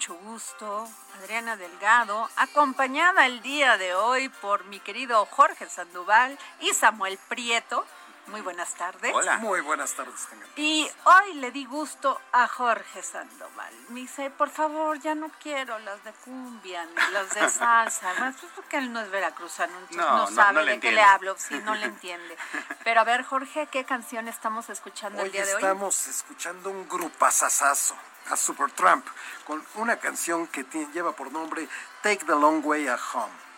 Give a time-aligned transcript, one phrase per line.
[0.00, 0.88] Mucho gusto.
[1.18, 7.84] Adriana Delgado, acompañada el día de hoy por mi querido Jorge Sandoval y Samuel Prieto.
[8.26, 9.12] Muy buenas tardes.
[9.40, 10.48] Muy buenas tardes, tengan.
[10.54, 13.74] Y hoy le di gusto a Jorge Sandoval.
[13.88, 18.14] Me dice, por favor, ya no quiero las de cumbia ni las de salsa.
[18.20, 21.02] Más pues porque él no es veracruzano, entonces No, no, sabe no de qué le
[21.02, 22.36] hablo, sí, no le entiende.
[22.84, 25.62] Pero a ver, Jorge, ¿qué canción estamos escuchando Hoy el día de hoy?
[25.62, 27.96] estamos escuchando un grupazazazo,
[28.30, 29.04] a Supertramp,
[29.44, 31.68] con una canción que tiene- lleva por nombre
[32.02, 33.49] Take the Long Way a Home.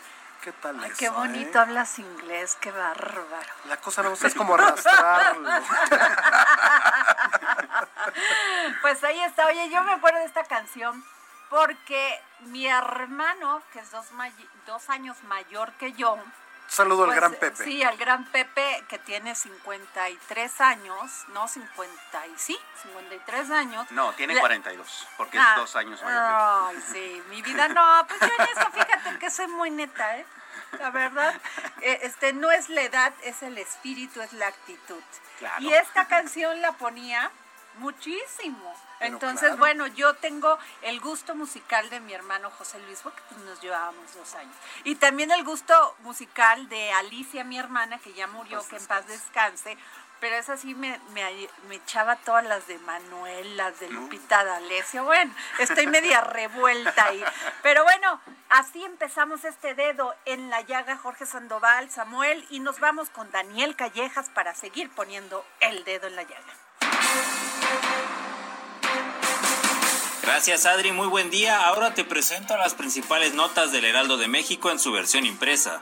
[0.42, 1.60] ¿Qué tal Ay, eso, qué bonito eh?
[1.62, 3.53] hablas inglés, qué bárbaro.
[3.66, 5.48] La cosa no es como arrastrarlo.
[8.82, 9.47] Pues ahí está.
[9.47, 11.04] Oye, yo me acuerdo de esta canción
[11.48, 14.34] porque mi hermano, que es dos, may-
[14.66, 16.19] dos años mayor que yo,
[16.72, 17.65] Saludo al pues, gran Pepe.
[17.65, 23.91] Sí, al gran Pepe, que tiene 53 años, no 50 y sí, 53 años.
[23.91, 26.22] No, tiene Le- 42, porque Ah, es dos años mayor.
[26.25, 30.25] Ay, sí, mi vida no, pues yo en eso fíjate que soy muy neta, ¿eh?
[30.78, 31.34] La verdad,
[31.83, 35.03] eh, este no es la edad, es el espíritu, es la actitud.
[35.41, 35.60] Claro.
[35.62, 37.31] Y esta canción la ponía
[37.78, 38.75] muchísimo.
[38.99, 39.56] Pero Entonces, claro.
[39.56, 44.15] bueno, yo tengo el gusto musical de mi hermano José Luis, porque pues, nos llevábamos
[44.15, 44.55] dos años.
[44.84, 49.06] Y también el gusto musical de Alicia, mi hermana, que ya murió, que en paz
[49.09, 49.77] descanse.
[50.21, 55.03] Pero esa sí me, me, me echaba todas las de Manuel, las de Lupita D'Alessio.
[55.03, 57.25] Bueno, estoy media revuelta ahí.
[57.65, 63.10] Pero bueno, así empezamos este dedo en la llaga Jorge Sandoval, Samuel, y nos vamos
[63.10, 67.41] con Daniel Callejas para seguir poniendo el dedo en la llaga.
[70.22, 71.66] Gracias Adri, muy buen día.
[71.66, 75.81] Ahora te presento las principales notas del Heraldo de México en su versión impresa.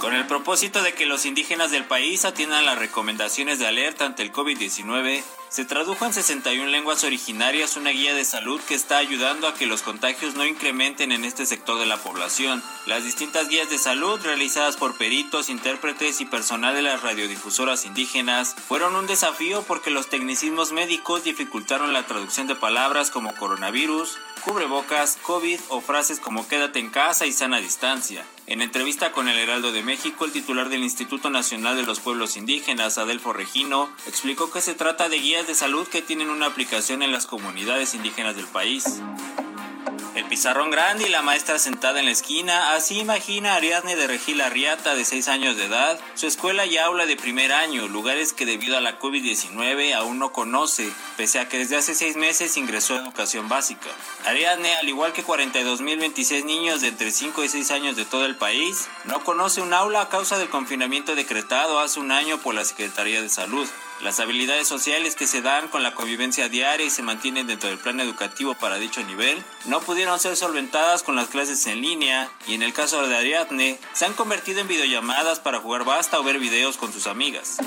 [0.00, 4.22] Con el propósito de que los indígenas del país atiendan las recomendaciones de alerta ante
[4.24, 5.22] el COVID-19,
[5.54, 9.68] se tradujo en 61 lenguas originarias una guía de salud que está ayudando a que
[9.68, 12.60] los contagios no incrementen en este sector de la población.
[12.86, 18.56] Las distintas guías de salud realizadas por peritos, intérpretes y personal de las radiodifusoras indígenas
[18.66, 25.18] fueron un desafío porque los tecnicismos médicos dificultaron la traducción de palabras como coronavirus, cubrebocas,
[25.22, 28.26] COVID o frases como quédate en casa y sana distancia.
[28.46, 32.36] En entrevista con el Heraldo de México, el titular del Instituto Nacional de los Pueblos
[32.36, 37.02] Indígenas, Adelfo Regino, explicó que se trata de guías de salud que tienen una aplicación
[37.02, 39.00] en las comunidades indígenas del país.
[40.14, 44.40] El pizarrón grande y la maestra sentada en la esquina, así imagina Ariadne de Regil
[44.40, 48.46] Arriata, de 6 años de edad, su escuela y aula de primer año, lugares que
[48.46, 52.94] debido a la COVID-19 aún no conoce, pese a que desde hace 6 meses ingresó
[52.94, 53.88] a educación básica.
[54.24, 58.36] Ariadne, al igual que 42.026 niños de entre 5 y 6 años de todo el
[58.36, 62.64] país, no conoce un aula a causa del confinamiento decretado hace un año por la
[62.64, 63.68] Secretaría de Salud.
[64.02, 67.78] Las habilidades sociales que se dan con la convivencia diaria y se mantienen dentro del
[67.78, 72.54] plan educativo para dicho nivel no pudieron ser solventadas con las clases en línea y
[72.54, 76.38] en el caso de Ariadne se han convertido en videollamadas para jugar basta o ver
[76.38, 77.58] videos con sus amigas.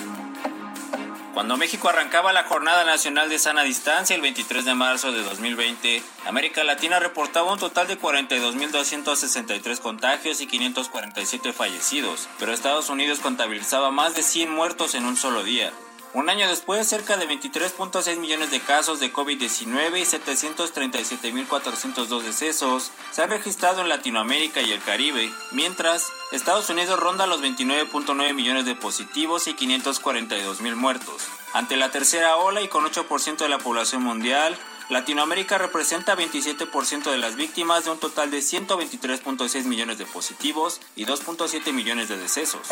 [1.33, 6.01] Cuando México arrancaba la Jornada Nacional de Sana Distancia el 23 de marzo de 2020,
[6.25, 13.91] América Latina reportaba un total de 42.263 contagios y 547 fallecidos, pero Estados Unidos contabilizaba
[13.91, 15.71] más de 100 muertos en un solo día.
[16.17, 23.21] Un año después, cerca de 23.6 millones de casos de COVID-19 y 737.402 decesos se
[23.21, 28.73] han registrado en Latinoamérica y el Caribe, mientras Estados Unidos ronda los 29.9 millones de
[28.73, 31.21] positivos y 542.000 muertos.
[31.53, 34.57] Ante la tercera ola y con 8% de la población mundial,
[34.89, 41.05] Latinoamérica representa 27% de las víctimas de un total de 123.6 millones de positivos y
[41.05, 42.69] 2.7 millones de decesos.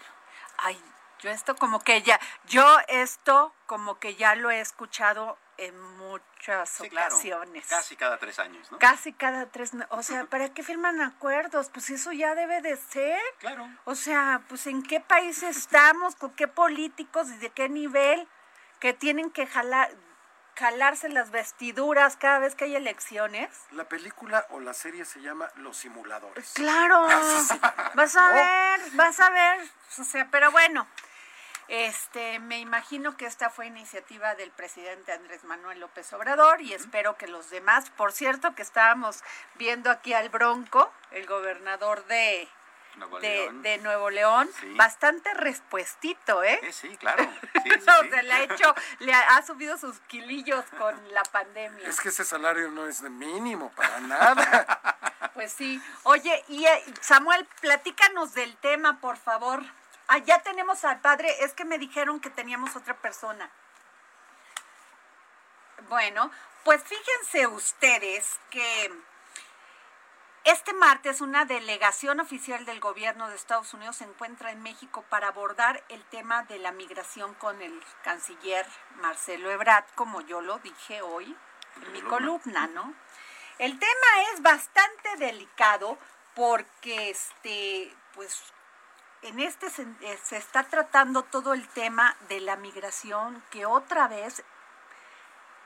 [0.59, 0.81] Ay,
[1.21, 6.81] yo esto como que ya, yo esto como que ya lo he escuchado en muchas
[6.81, 7.67] ocasiones.
[7.67, 8.79] Casi cada tres años, ¿no?
[8.79, 11.69] Casi cada tres, o sea, ¿para qué firman acuerdos?
[11.69, 13.21] Pues eso ya debe de ser.
[13.39, 13.69] Claro.
[13.85, 18.27] O sea, pues en qué país estamos, con qué políticos y de qué nivel
[18.79, 19.91] que tienen que jalar,
[20.57, 23.49] jalarse las vestiduras cada vez que hay elecciones.
[23.73, 26.53] La película o la serie se llama Los Simuladores.
[26.55, 27.03] Claro,
[27.95, 29.61] vas a ver, vas a ver,
[29.99, 30.87] o sea, pero bueno,
[31.71, 37.17] este, me imagino que esta fue iniciativa del presidente Andrés Manuel López Obrador y espero
[37.17, 39.23] que los demás, por cierto, que estábamos
[39.55, 42.49] viendo aquí al Bronco, el gobernador de
[43.21, 46.61] de, Nuevo León, bastante respuestito, ¿eh?
[46.73, 47.27] Sí, claro.
[48.11, 51.89] se le ha hecho, le ha, subido sus kilillos con la pandemia.
[51.89, 54.97] Es que ese salario no es de mínimo para nada.
[55.35, 55.81] Pues sí.
[56.03, 59.63] Oye, y eh, Samuel, platícanos del tema, por favor.
[60.09, 63.49] Ah, ya tenemos al padre, es que me dijeron que teníamos otra persona.
[65.89, 66.31] Bueno,
[66.65, 68.93] pues fíjense ustedes que
[70.45, 75.29] este martes, una delegación oficial del gobierno de Estados Unidos se encuentra en México para
[75.29, 78.67] abordar el tema de la migración con el canciller
[78.97, 81.37] Marcelo Ebrard, como yo lo dije hoy
[81.83, 82.95] en mi columna, ¿no?
[83.59, 85.99] El tema es bastante delicado
[86.35, 88.43] porque, este, pues,
[89.21, 94.09] en este se, eh, se está tratando todo el tema de la migración que otra
[94.09, 94.43] vez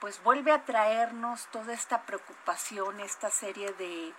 [0.00, 4.12] pues vuelve a traernos toda esta preocupación, esta serie de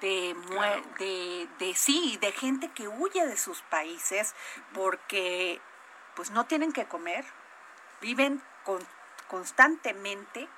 [0.00, 4.34] de, de, sí, de gente que huye de sus países
[4.72, 5.60] porque
[6.14, 7.24] pues no tienen que comer,
[8.00, 8.86] viven con,
[9.28, 10.48] constantemente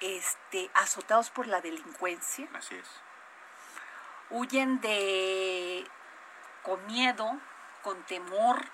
[0.00, 2.48] este, azotados por la delincuencia.
[2.54, 2.88] Así es.
[4.30, 5.86] Huyen de
[6.62, 7.38] con miedo,
[7.82, 8.64] con temor,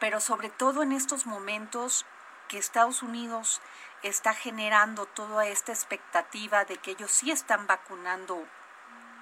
[0.00, 2.04] pero sobre todo en estos momentos
[2.48, 3.60] que Estados Unidos
[4.02, 8.46] está generando toda esta expectativa de que ellos sí están vacunando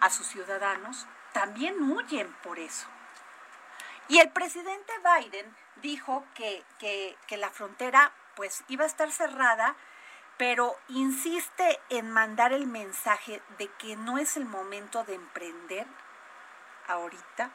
[0.05, 2.87] a sus ciudadanos, también huyen por eso.
[4.07, 9.77] Y el presidente Biden dijo que, que, la frontera pues iba a estar cerrada,
[10.37, 15.87] pero insiste en mandar el mensaje de que no es el momento de emprender
[16.87, 17.51] ahorita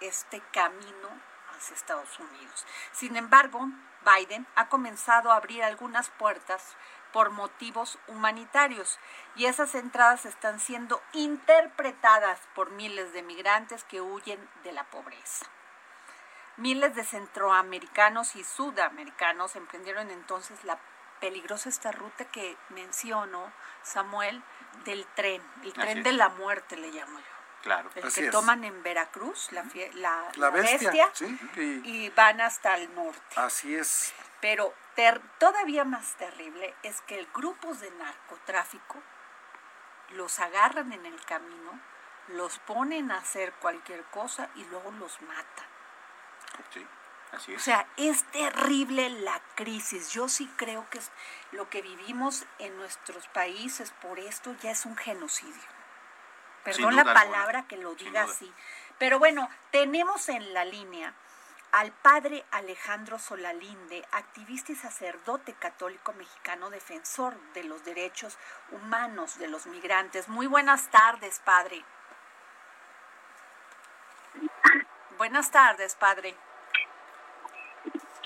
[0.00, 1.08] este camino
[1.56, 2.66] hacia Estados Unidos.
[2.92, 3.68] Sin embargo,
[4.04, 6.76] Biden ha comenzado a abrir algunas puertas
[7.12, 8.98] por motivos humanitarios
[9.36, 15.46] y esas entradas están siendo interpretadas por miles de migrantes que huyen de la pobreza.
[16.56, 20.78] Miles de centroamericanos y sudamericanos emprendieron entonces la
[21.20, 24.42] peligrosa esta ruta que mencionó Samuel
[24.84, 27.31] del tren, el tren de la muerte le llamo yo.
[27.62, 27.90] Claro.
[27.94, 29.64] El que toman en Veracruz, la,
[29.94, 31.12] la, la, bestia,
[31.56, 33.36] y, van hasta el norte.
[33.36, 34.12] Así es.
[34.40, 34.74] Pero
[35.38, 39.00] todavía más terrible es que grupos de narcotráfico
[40.10, 41.80] los agarran en el camino,
[42.28, 45.66] los ponen a hacer cualquier cosa y luego los matan.
[46.70, 46.84] Sí,
[47.30, 47.60] así es.
[47.60, 50.10] O sea, es terrible la crisis.
[50.10, 51.00] Yo sí creo que
[51.52, 55.81] lo que vivimos en nuestros países por esto ya es un genocidio.
[56.64, 58.52] Perdón la palabra que lo diga así.
[58.98, 61.14] Pero bueno, tenemos en la línea
[61.72, 68.36] al padre Alejandro Solalinde, activista y sacerdote católico mexicano, defensor de los derechos
[68.70, 70.28] humanos de los migrantes.
[70.28, 71.82] Muy buenas tardes, padre.
[75.16, 76.36] Buenas tardes, padre.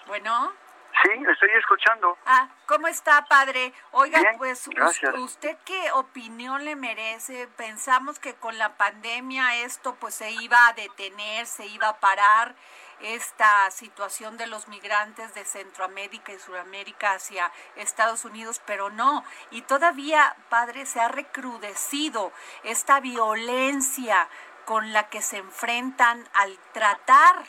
[0.07, 0.66] Bueno.
[1.03, 2.17] Sí, estoy escuchando.
[2.25, 3.73] Ah, ¿cómo está, padre?
[3.93, 4.69] Oiga, pues,
[5.17, 7.49] ¿usted qué opinión le merece?
[7.57, 12.55] Pensamos que con la pandemia esto pues se iba a detener, se iba a parar
[13.01, 19.23] esta situación de los migrantes de Centroamérica y Sudamérica hacia Estados Unidos, pero no.
[19.51, 22.33] Y todavía, padre, se ha recrudecido
[22.65, 24.29] esta violencia
[24.65, 27.45] con la que se enfrentan al tratar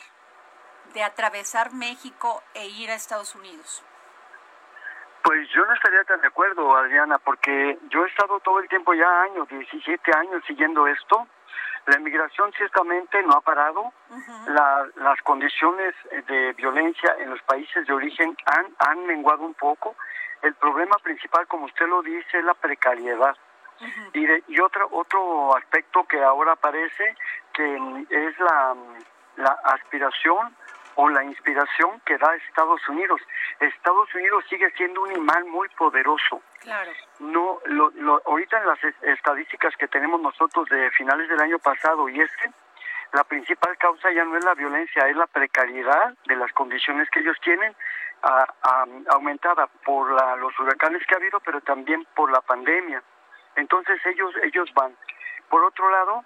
[0.94, 3.82] de atravesar México e ir a Estados Unidos?
[5.22, 8.94] Pues yo no estaría tan de acuerdo, Adriana, porque yo he estado todo el tiempo
[8.94, 11.26] ya años, 17 años siguiendo esto.
[11.86, 13.92] La inmigración ciertamente no ha parado.
[14.46, 15.94] las condiciones
[16.28, 19.96] de violencia en los países de origen han, han menguado un poco.
[20.42, 23.36] El problema principal, como usted lo dice, es la precariedad.
[24.14, 27.16] y, y otro, otro aspecto que ahora aparece,
[27.52, 28.74] que es la,
[29.36, 30.54] la aspiración
[31.00, 33.20] o la inspiración que da Estados Unidos.
[33.60, 36.42] Estados Unidos sigue siendo un imán muy poderoso.
[36.58, 36.90] Claro.
[37.20, 42.08] No, lo, lo, ahorita en las estadísticas que tenemos nosotros de finales del año pasado
[42.08, 42.50] y este,
[43.12, 47.20] la principal causa ya no es la violencia, es la precariedad de las condiciones que
[47.20, 47.76] ellos tienen,
[49.08, 53.04] aumentada por la, los huracanes que ha habido, pero también por la pandemia.
[53.54, 54.96] Entonces ellos ellos van.
[55.48, 56.24] Por otro lado,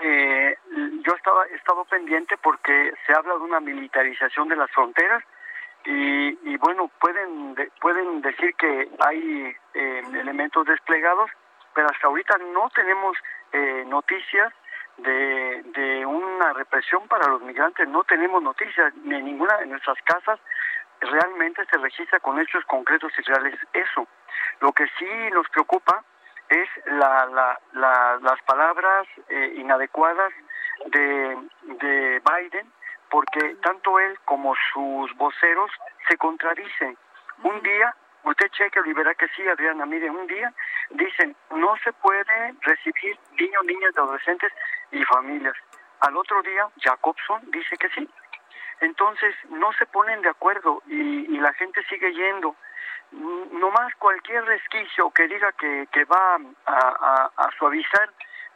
[0.00, 0.56] eh,
[1.04, 5.22] yo estaba he estado pendiente porque se habla de una militarización de las fronteras
[5.84, 11.30] y, bueno pueden pueden decir que hay eh, elementos desplegados
[11.74, 13.16] pero hasta ahorita no tenemos
[13.52, 14.52] eh, noticias
[14.98, 20.38] de, de una represión para los migrantes no tenemos noticias ni ninguna de nuestras casas.
[21.00, 24.06] Realmente se registra con hechos concretos y reales eso.
[24.60, 26.04] Lo que sí nos preocupa
[26.50, 27.26] es la,
[27.72, 30.32] la, las palabras eh, inadecuadas
[30.86, 32.70] de, de Biden,
[33.08, 35.70] porque tanto él como sus voceros
[36.08, 36.96] se contradicen.
[37.42, 40.52] Un día, usted cheque y verá que sí, Adriana, mire, un día
[40.90, 44.52] dicen, no se puede recibir niños, niñas, adolescentes
[44.90, 45.54] y familias.
[46.00, 48.08] Al otro día, Jacobson dice que sí.
[48.80, 52.56] Entonces, no se ponen de acuerdo y, y la gente sigue yendo
[53.12, 58.08] no más cualquier resquicio que diga que, que va a, a, suavizar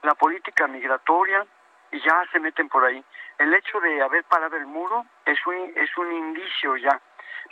[0.03, 1.45] la política migratoria
[1.91, 3.05] y ya se meten por ahí.
[3.39, 7.01] El hecho de haber parado el muro es un, es un indicio ya,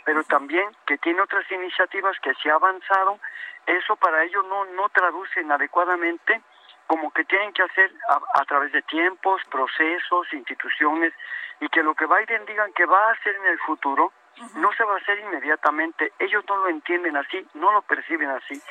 [0.05, 3.19] pero también que tiene otras iniciativas que se ha avanzado,
[3.65, 6.41] eso para ellos no, no traducen adecuadamente
[6.87, 11.13] como que tienen que hacer a, a, través de tiempos, procesos, instituciones,
[11.59, 14.11] y que lo que Biden digan que va a hacer en el futuro,
[14.55, 16.11] no se va a hacer inmediatamente.
[16.19, 18.61] Ellos no lo entienden así, no lo perciben así.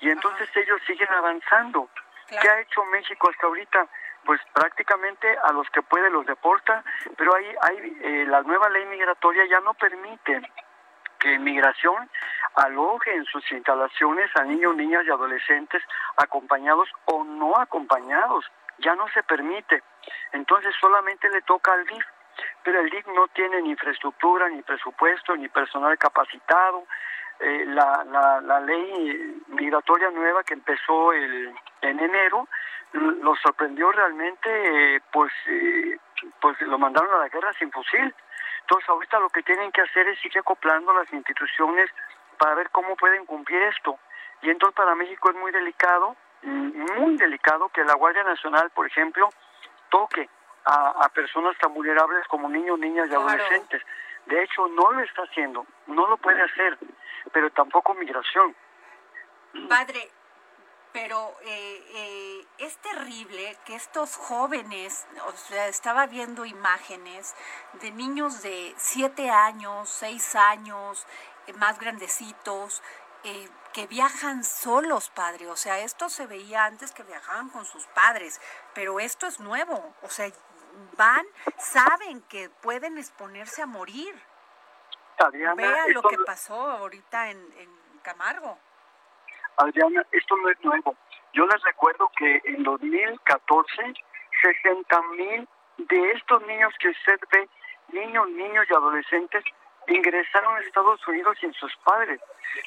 [0.00, 1.88] Y entonces ellos siguen avanzando.
[2.28, 3.86] ¿Qué ha hecho México hasta ahorita?
[4.24, 6.84] Pues prácticamente a los que puede los deporta,
[7.16, 10.42] pero ahí hay, eh, la nueva ley migratoria ya no permite
[11.22, 12.10] que migración
[12.56, 15.82] aloje en sus instalaciones a niños, niñas y adolescentes
[16.16, 18.44] acompañados o no acompañados.
[18.78, 19.82] Ya no se permite.
[20.32, 22.04] Entonces solamente le toca al DIF
[22.64, 26.86] pero el DIC no tiene ni infraestructura, ni presupuesto, ni personal capacitado.
[27.40, 31.52] Eh, la, la, la ley migratoria nueva que empezó el,
[31.82, 32.48] en enero
[32.92, 35.98] lo sorprendió realmente, eh, pues, eh,
[36.40, 38.14] pues lo mandaron a la guerra sin fusil.
[38.62, 41.90] Entonces ahorita lo que tienen que hacer es ir acoplando las instituciones
[42.38, 43.98] para ver cómo pueden cumplir esto.
[44.42, 49.28] Y entonces para México es muy delicado, muy delicado que la Guardia Nacional, por ejemplo,
[49.90, 50.28] toque
[50.64, 53.82] a, personas tan vulnerables como niños, niñas y adolescentes.
[54.26, 56.78] De hecho, no lo está haciendo, no lo puede hacer,
[57.32, 58.54] pero tampoco migración.
[59.68, 60.08] Padre,
[60.92, 67.34] pero eh, eh, es terrible que estos jóvenes, o sea, estaba viendo imágenes
[67.80, 71.06] de niños de 7 años, 6 años,
[71.46, 72.82] eh, más grandecitos,
[73.72, 75.46] que viajan solos, padre.
[75.48, 78.40] O sea, esto se veía antes que viajaban con sus padres,
[78.74, 79.94] pero esto es nuevo.
[80.02, 80.28] O sea,
[80.96, 81.24] van,
[81.56, 84.20] saben que pueden exponerse a morir.
[85.56, 87.70] Vea lo que pasó ahorita en, en
[88.02, 88.58] Camargo.
[89.56, 90.96] Adriana, esto no es nuevo.
[91.32, 93.94] Yo les recuerdo que en 2014,
[94.42, 97.48] 60 mil de estos niños que usted ve,
[97.92, 99.44] niños, niños y adolescentes,
[99.88, 102.20] ingresaron a Estados Unidos sin sus padres,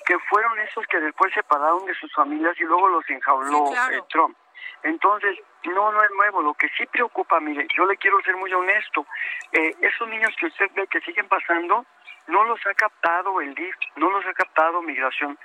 [0.06, 4.02] que fueron esos que después se separaron de sus familias y luego los enjauló eh,
[4.10, 4.38] Trump.
[4.84, 6.42] Entonces, no, no es nuevo.
[6.42, 9.06] Lo que sí preocupa, mire, yo le quiero ser muy honesto,
[9.52, 11.86] eh, esos niños que usted ve que siguen pasando,
[12.28, 15.38] no los ha captado el DIF, no los ha captado migración.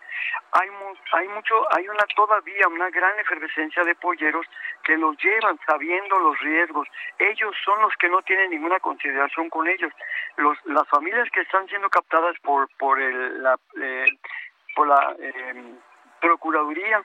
[0.52, 0.68] Hay,
[1.12, 4.46] hay mucho, hay una todavía una gran efervescencia de polleros
[4.84, 6.88] que los llevan sabiendo los riesgos.
[7.18, 9.92] Ellos son los que no tienen ninguna consideración con ellos.
[10.36, 14.06] Los, las familias que están siendo captadas por por el, la eh,
[14.74, 15.74] por la eh,
[16.20, 17.02] procuraduría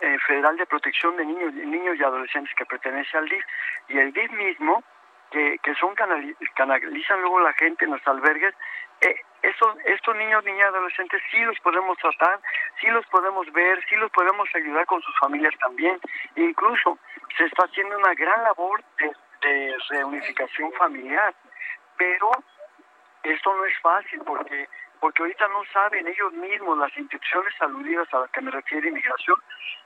[0.00, 3.44] eh, federal de Protección de Niños, Niños y Adolescentes que pertenece al DIF
[3.88, 4.82] y el DIF mismo
[5.30, 8.54] que, que son canalizan luego la gente en los albergues
[9.02, 12.40] eh, estos, estos niños, niñas, adolescentes sí los podemos tratar,
[12.80, 15.98] sí los podemos ver, sí los podemos ayudar con sus familias también.
[16.36, 16.98] Incluso
[17.36, 19.10] se está haciendo una gran labor de,
[19.42, 21.34] de reunificación familiar,
[21.96, 22.30] pero
[23.24, 24.68] esto no es fácil porque
[25.02, 29.36] porque ahorita no saben ellos mismos, las instituciones aludidas a las que me refiere inmigración,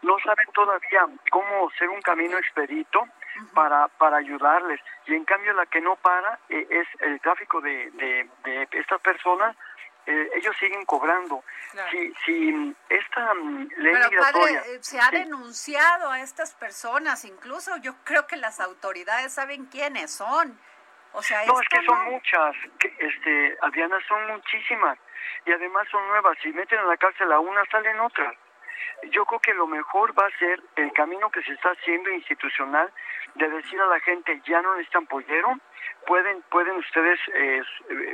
[0.03, 3.09] no saben todavía cómo ser un camino expedito
[3.55, 4.79] para, para ayudarles.
[5.07, 9.57] Y en cambio la que no para eh, es el tráfico de, de, estas personas.
[10.05, 11.43] Eh, ellos siguen cobrando.
[11.91, 14.61] Si, si esta mm, ley migratoria...
[14.67, 20.11] Eh, se ha denunciado a estas personas, incluso yo creo que las autoridades saben quiénes
[20.11, 20.61] son.
[21.13, 24.99] O sea, no, es que son muchas, que, este, Adriana, son muchísimas
[25.45, 26.37] y además son nuevas.
[26.43, 28.35] Si meten en la cárcel a una, salen otras.
[29.11, 32.93] Yo creo que lo mejor va a ser el camino que se está haciendo institucional
[33.35, 35.59] de decir a la gente ya no necesitan pollero,
[36.07, 37.63] pueden pueden ustedes eh,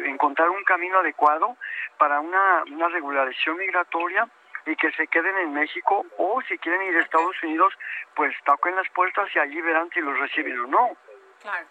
[0.07, 1.57] encontrar un camino adecuado
[1.99, 4.29] para una, una regularización migratoria
[4.67, 7.75] y que se queden en México o si quieren ir a Estados Unidos,
[8.15, 10.97] pues toquen las puertas y allí verán si los reciben o no.
[11.41, 11.67] Claro.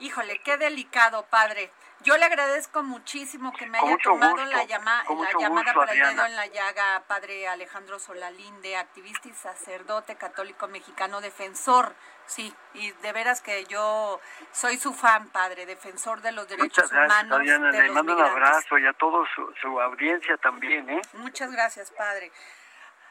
[0.00, 1.70] Híjole, qué delicado, padre.
[2.04, 6.26] Yo le agradezco muchísimo que me haya tomado la, llama, la llamada para el dedo
[6.26, 11.94] en la llaga, padre Alejandro Solalinde, activista y sacerdote católico mexicano, defensor,
[12.26, 14.20] sí, y de veras que yo
[14.52, 17.40] soy su fan, padre, defensor de los derechos humanos.
[17.42, 21.00] le mando un abrazo y a toda su, su audiencia también, ¿eh?
[21.14, 22.30] Muchas gracias, padre.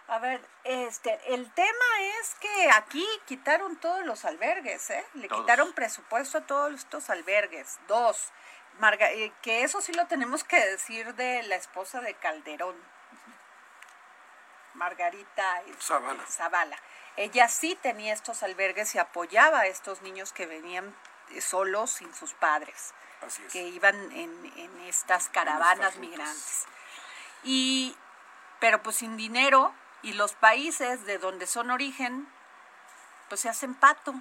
[0.07, 5.05] A ver, este, el tema es que aquí quitaron todos los albergues, ¿eh?
[5.13, 7.79] Le quitaron presupuesto a todos estos albergues.
[7.87, 8.31] Dos,
[8.81, 12.75] eh, que eso sí lo tenemos que decir de la esposa de Calderón,
[14.73, 16.77] Margarita este, Zavala.
[17.15, 20.95] Ella sí tenía estos albergues y apoyaba a estos niños que venían
[21.39, 22.93] solos sin sus padres,
[23.51, 26.65] que iban en, en estas caravanas migrantes.
[27.43, 27.95] Y,
[28.59, 32.27] pero pues sin dinero, y los países de donde son origen,
[33.29, 34.13] pues se hacen pato,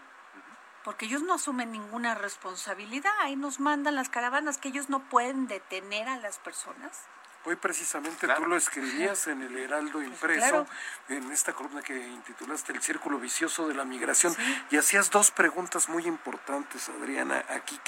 [0.84, 5.48] porque ellos no asumen ninguna responsabilidad, ahí nos mandan las caravanas que ellos no pueden
[5.48, 7.02] detener a las personas.
[7.44, 10.66] Hoy precisamente tú lo escribías en el Heraldo pues Impreso,
[11.08, 14.36] en esta columna que intitulaste El Círculo Vicioso de la Migración,
[14.70, 17.80] y hacías dos preguntas muy importantes, Adriana, aquí,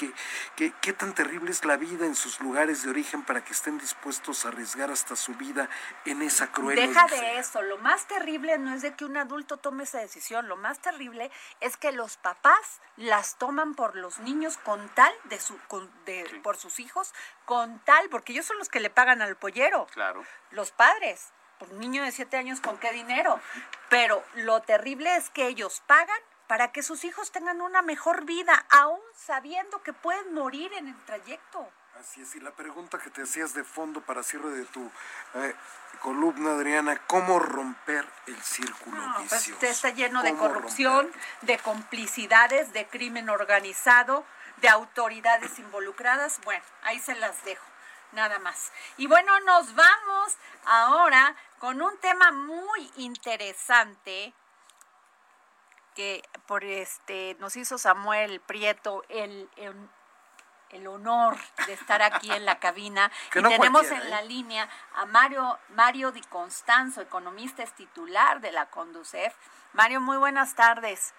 [0.55, 3.77] que, qué tan terrible es la vida en sus lugares de origen para que estén
[3.77, 5.69] dispuestos a arriesgar hasta su vida
[6.03, 9.55] en esa cruel Deja de eso, lo más terrible no es de que un adulto
[9.55, 14.57] tome esa decisión, lo más terrible es que los papás las toman por los niños
[14.57, 15.57] con tal de su,
[16.05, 17.13] de, por sus hijos,
[17.45, 19.85] con tal, porque ellos son los que le pagan al pollero.
[19.93, 20.25] Claro.
[20.49, 21.31] Los padres.
[21.59, 23.39] Un niño de siete años, ¿con qué dinero?
[23.89, 28.65] Pero lo terrible es que ellos pagan para que sus hijos tengan una mejor vida,
[28.71, 31.69] aún sabiendo que pueden morir en el trayecto.
[31.99, 34.91] Así es, y la pregunta que te hacías de fondo para cierre de tu
[35.35, 35.55] eh,
[36.01, 39.65] columna, Adriana, ¿cómo romper el círculo no, pues, vicioso?
[39.65, 41.09] está lleno de corrupción,
[41.41, 44.25] de complicidades, de crimen organizado,
[44.57, 46.41] de autoridades involucradas.
[46.43, 47.65] Bueno, ahí se las dejo,
[48.15, 48.71] nada más.
[48.97, 54.33] Y bueno, nos vamos ahora con un tema muy interesante
[55.93, 62.59] que por este nos hizo Samuel Prieto el, el, honor de estar aquí en la
[62.59, 63.09] cabina.
[63.33, 64.27] y tenemos en la ¿eh?
[64.27, 69.33] línea a Mario, Mario Di Constanzo, economista es titular de la Conducef.
[69.71, 71.13] Mario, muy buenas tardes.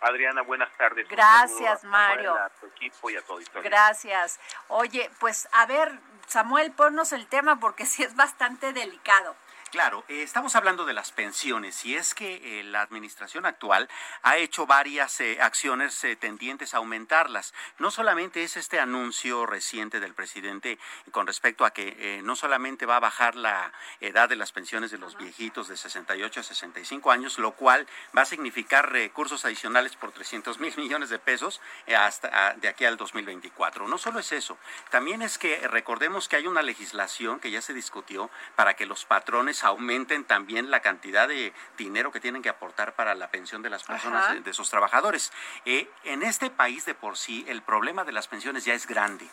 [0.00, 1.06] Adriana, buenas tardes.
[1.08, 2.34] Gracias, Mario.
[2.34, 4.40] A tu equipo y a todo Gracias.
[4.68, 9.34] Oye, pues a ver, Samuel, ponnos el tema porque sí es bastante delicado.
[9.70, 13.88] Claro, eh, estamos hablando de las pensiones y es que eh, la administración actual
[14.22, 17.54] ha hecho varias eh, acciones tendientes a aumentarlas.
[17.78, 20.80] No solamente es este anuncio reciente del presidente
[21.12, 24.98] con respecto a que no solamente va a bajar la edad de las pensiones de
[24.98, 30.10] los viejitos de 68 a 65 años, lo cual va a significar recursos adicionales por
[30.10, 31.60] 300 mil millones de pesos
[31.96, 33.86] hasta de aquí al 2024.
[33.86, 34.58] No solo es eso,
[34.90, 39.04] también es que recordemos que hay una legislación que ya se discutió para que los
[39.04, 43.70] patrones aumenten también la cantidad de dinero que tienen que aportar para la pensión de
[43.70, 45.32] las personas, de, sus trabajadores.
[45.64, 49.26] Eh, en este país de por sí el problema de las pensiones ya es grande.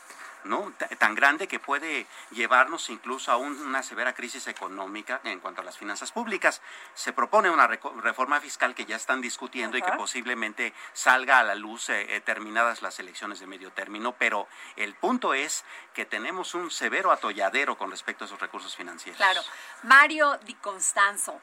[0.43, 0.73] ¿No?
[0.97, 5.77] tan grande que puede llevarnos incluso a una severa crisis económica en cuanto a las
[5.77, 6.61] finanzas públicas.
[6.93, 11.55] Se propone una reforma fiscal que ya están discutiendo y que posiblemente salga a la
[11.55, 16.53] luz eh, eh, terminadas las elecciones de medio término, pero el punto es que tenemos
[16.53, 19.17] un severo atolladero con respecto a esos recursos financieros.
[19.17, 19.41] Claro.
[19.83, 21.41] Mario Di Constanzo,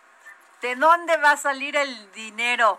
[0.61, 2.79] ¿de dónde va a salir el dinero?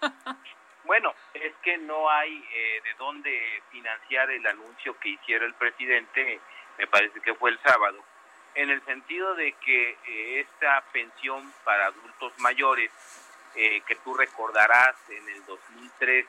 [0.84, 6.40] Bueno, es que no hay eh, de dónde financiar el anuncio que hiciera el presidente,
[6.76, 8.02] me parece que fue el sábado,
[8.54, 12.90] en el sentido de que eh, esta pensión para adultos mayores,
[13.54, 16.26] eh, que tú recordarás en el 2013,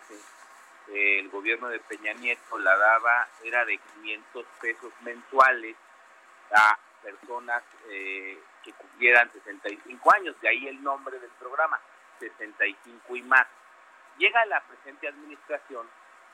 [0.94, 5.76] el gobierno de Peña Nieto la daba, era de 500 pesos mensuales
[6.54, 11.80] a personas que cumplieran 65 años, de ahí el nombre del programa,
[12.20, 13.48] 65 y más
[14.18, 15.88] llega la presente administración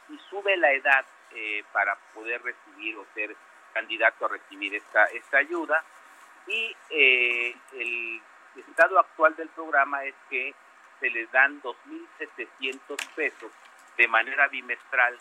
[0.10, 3.36] y sube la edad eh, para poder recibir o ser
[3.74, 5.84] candidato a recibir esta, esta ayuda
[6.48, 8.22] y eh, el
[8.56, 10.54] estado actual del programa es que
[11.00, 13.52] se les dan 2.700 pesos
[13.98, 15.18] de manera bimestral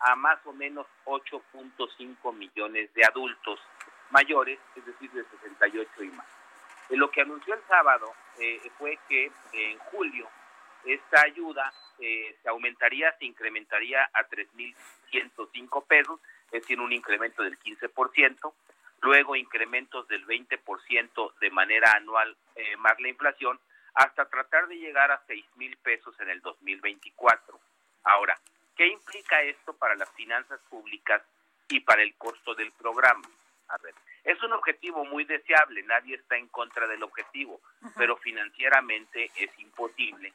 [0.00, 3.60] a más o menos 8.5 millones de adultos
[4.10, 6.26] mayores, es decir, de 68 y más.
[6.90, 10.28] Lo que anunció el sábado eh, fue que en julio
[10.88, 17.58] esta ayuda eh, se aumentaría, se incrementaría a 3.105 pesos, es decir, un incremento del
[17.58, 18.52] 15%,
[19.02, 23.60] luego incrementos del 20% de manera anual eh, más la inflación,
[23.94, 27.60] hasta tratar de llegar a 6.000 pesos en el 2024.
[28.04, 28.38] Ahora,
[28.74, 31.22] ¿qué implica esto para las finanzas públicas
[31.68, 33.28] y para el costo del programa?
[33.68, 37.60] A ver, es un objetivo muy deseable, nadie está en contra del objetivo,
[37.96, 40.32] pero financieramente es imposible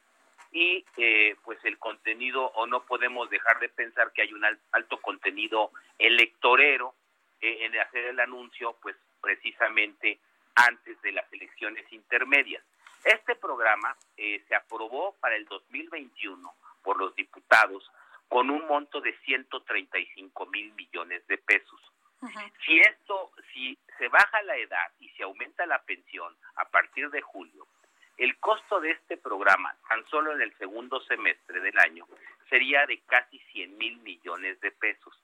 [0.54, 5.02] y eh, pues el contenido o no podemos dejar de pensar que hay un alto
[5.02, 6.94] contenido electorero
[7.40, 10.20] eh, en hacer el anuncio pues precisamente
[10.54, 12.62] antes de las elecciones intermedias.
[13.04, 17.90] Este programa eh, se aprobó para el 2021 por los diputados
[18.28, 21.80] con un monto de 135 mil millones de pesos.
[22.64, 27.20] Si esto, si se baja la edad y se aumenta la pensión a partir de
[27.20, 27.66] julio,
[28.16, 32.06] el costo de este programa, tan solo en el segundo semestre del año,
[32.48, 35.18] sería de casi 100 mil millones de pesos.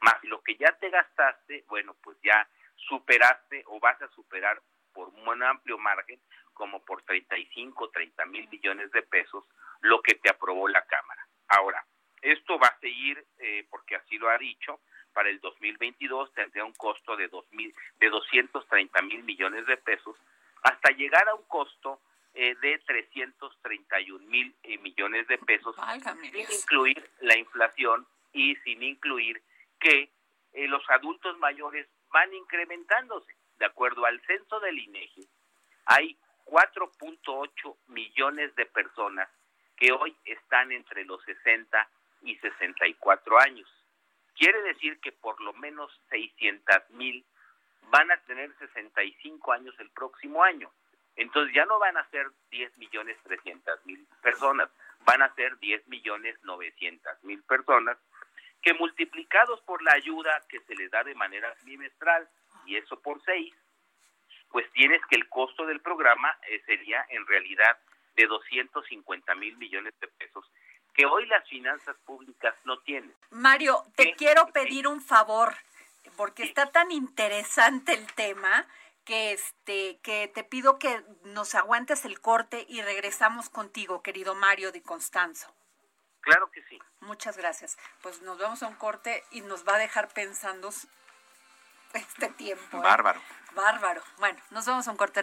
[0.00, 4.60] Más lo que ya te gastaste, bueno, pues ya superaste o vas a superar
[4.92, 6.20] por un amplio margen,
[6.54, 9.44] como por 35, 30 mil millones de pesos,
[9.80, 11.26] lo que te aprobó la Cámara.
[11.48, 11.84] Ahora,
[12.22, 14.80] esto va a seguir, eh, porque así lo ha dicho,
[15.12, 20.16] para el 2022 tendría un costo de, 2000, de 230 mil millones de pesos,
[20.62, 22.00] hasta llegar a un costo
[22.38, 25.74] eh, de 331 mil eh, millones de pesos,
[26.20, 29.42] sin incluir la inflación y sin incluir
[29.80, 30.10] que
[30.52, 33.34] eh, los adultos mayores van incrementándose.
[33.58, 35.26] De acuerdo al censo del INEGI,
[35.86, 39.30] hay 4.8 millones de personas
[39.78, 41.88] que hoy están entre los 60
[42.20, 43.68] y 64 años.
[44.34, 47.24] Quiere decir que por lo menos 600 mil
[47.84, 50.70] van a tener 65 años el próximo año.
[51.16, 54.68] Entonces ya no van a ser 10 millones 300 mil personas,
[55.00, 57.96] van a ser 10 millones 900 mil personas
[58.62, 62.28] que multiplicados por la ayuda que se les da de manera bimestral
[62.66, 63.54] y eso por seis,
[64.50, 67.78] pues tienes que el costo del programa eh, sería en realidad
[68.16, 70.44] de 250 mil millones de pesos
[70.94, 73.14] que hoy las finanzas públicas no tienen.
[73.30, 75.54] Mario, te quiero pedir un favor,
[76.16, 78.66] porque está tan interesante el tema
[79.06, 84.72] que este que te pido que nos aguantes el corte y regresamos contigo, querido Mario
[84.72, 85.54] Di Constanzo.
[86.20, 86.78] Claro que sí.
[87.00, 87.78] Muchas gracias.
[88.02, 90.70] Pues nos vemos a un corte y nos va a dejar pensando
[91.94, 92.78] este tiempo.
[92.78, 92.80] ¿eh?
[92.80, 93.22] Bárbaro.
[93.54, 94.02] Bárbaro.
[94.18, 95.22] Bueno, nos vemos a un corte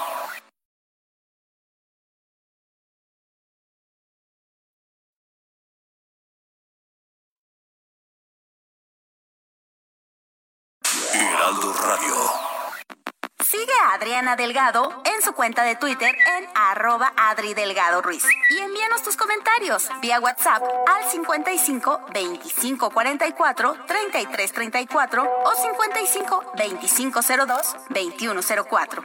[14.11, 18.25] Adriana Delgado en su cuenta de Twitter en arroba Adri Delgado Ruiz.
[18.49, 27.21] Y envíanos tus comentarios vía WhatsApp al 55 25 44 33 34 o 55 25
[27.21, 29.03] 02 21 04.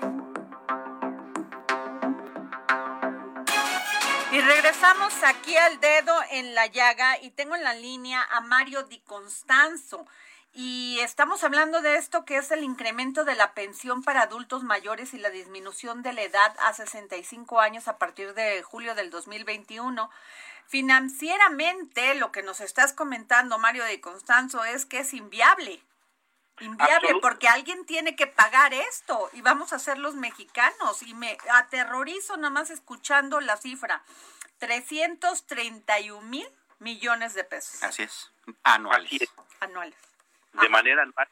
[4.32, 8.82] Y regresamos aquí al dedo en la llaga y tengo en la línea a Mario
[8.82, 10.04] Di Constanzo
[10.58, 15.12] y estamos hablando de esto que es el incremento de la pensión para adultos mayores
[15.12, 20.10] y la disminución de la edad a 65 años a partir de julio del 2021.
[20.66, 25.82] Financieramente, lo que nos estás comentando, Mario de Constanzo, es que es inviable.
[26.60, 31.02] Inviable, porque alguien tiene que pagar esto y vamos a ser los mexicanos.
[31.02, 34.02] Y me aterrorizo nada más escuchando la cifra.
[34.56, 37.82] 331 mil millones de pesos.
[37.82, 38.30] Así es,
[38.62, 39.20] anuales.
[39.60, 40.06] Anuales
[40.60, 41.28] de manera anual,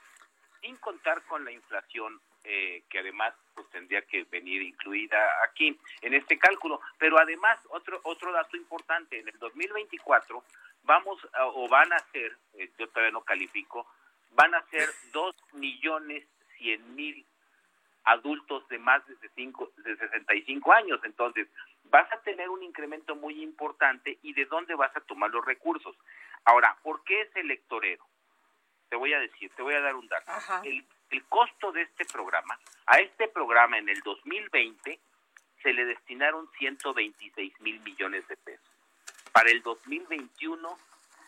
[0.60, 6.14] sin contar con la inflación eh, que además pues tendría que venir incluida aquí en
[6.14, 6.80] este cálculo.
[6.98, 10.44] Pero además, otro, otro dato importante, en el 2024
[10.82, 11.18] vamos
[11.54, 13.86] o van a ser, eh, yo todavía no califico,
[14.32, 16.26] van a ser 2 millones
[16.58, 17.26] 100 mil
[18.04, 21.00] adultos de más de, cinco, de 65 años.
[21.04, 21.48] Entonces,
[21.84, 25.96] vas a tener un incremento muy importante y de dónde vas a tomar los recursos.
[26.44, 28.04] Ahora, ¿por qué es electorero?
[28.94, 30.30] Te voy a decir, te voy a dar un dato.
[30.62, 35.00] El, el costo de este programa, a este programa en el 2020
[35.64, 38.70] se le destinaron 126 mil millones de pesos.
[39.32, 40.78] Para el 2021,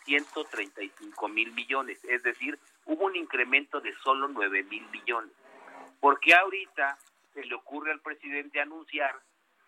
[0.05, 1.99] 135 mil millones.
[2.05, 5.33] Es decir, hubo un incremento de solo 9 mil millones.
[5.99, 6.97] Porque ahorita
[7.33, 9.13] se le ocurre al presidente anunciar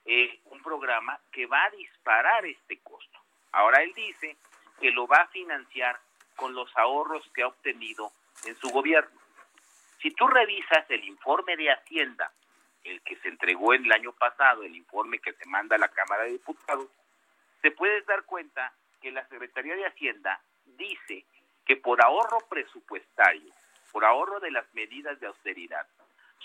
[0.06, 3.20] eh, un programa que va a disparar este costo.
[3.52, 4.38] Ahora él dice
[4.80, 6.00] que lo va a financiar
[6.40, 8.12] con los ahorros que ha obtenido
[8.46, 9.20] en su gobierno.
[10.02, 12.32] Si tú revisas el informe de Hacienda,
[12.86, 16.24] el que se entregó el año pasado, el informe que se manda a la Cámara
[16.24, 16.88] de Diputados,
[17.62, 18.72] te puedes dar cuenta
[19.02, 20.40] que la Secretaría de Hacienda
[20.78, 21.26] dice
[21.66, 23.52] que por ahorro presupuestario,
[23.92, 25.86] por ahorro de las medidas de austeridad,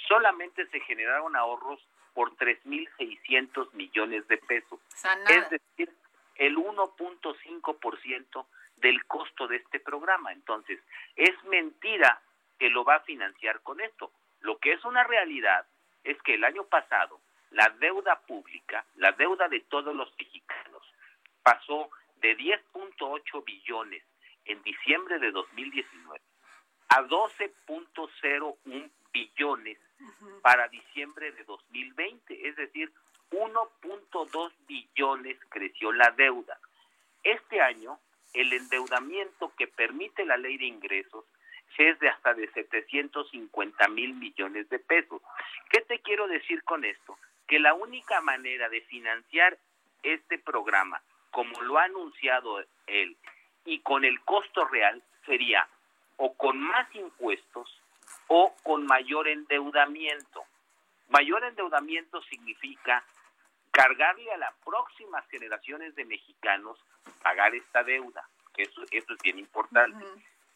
[0.09, 1.81] solamente se generaron ahorros
[2.15, 4.81] por 3.600 millones de pesos.
[5.29, 5.95] es decir,
[6.35, 8.45] el 1.5%
[8.77, 10.33] del costo de este programa.
[10.33, 10.81] Entonces,
[11.17, 12.21] es mentira
[12.59, 14.13] que lo va a financiar con esto.
[14.41, 15.67] Lo que es una realidad
[16.03, 20.83] es que el año pasado la deuda pública, la deuda de todos los mexicanos,
[21.43, 24.03] pasó de 10.8 billones
[24.45, 26.21] en diciembre de 2019
[26.89, 29.79] a 12.01 billones
[30.43, 32.93] para diciembre de 2020, es decir,
[33.31, 36.59] 1.2 billones creció la deuda.
[37.23, 37.99] Este año
[38.35, 41.25] el endeudamiento que permite la ley de ingresos
[41.79, 45.21] es de hasta de 750 mil millones de pesos.
[45.71, 47.19] ¿Qué te quiero decir con esto?
[47.49, 49.59] Que la única manera de financiar
[50.03, 53.17] este programa, como lo ha anunciado él,
[53.65, 55.67] y con el costo real, sería
[56.17, 57.83] o con más impuestos
[58.29, 60.45] o con mayor endeudamiento.
[61.09, 63.05] Mayor endeudamiento significa
[63.75, 66.79] cargarle a las próximas generaciones de mexicanos
[67.23, 70.05] pagar esta deuda, que eso, eso es bien importante.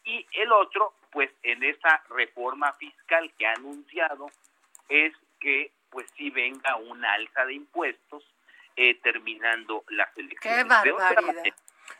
[0.05, 4.27] Y el otro, pues en esa reforma fiscal que ha anunciado,
[4.87, 8.23] es que pues sí venga una alza de impuestos
[8.77, 10.63] eh, terminando las elecciones.
[10.63, 11.53] ¡Qué barbaridad!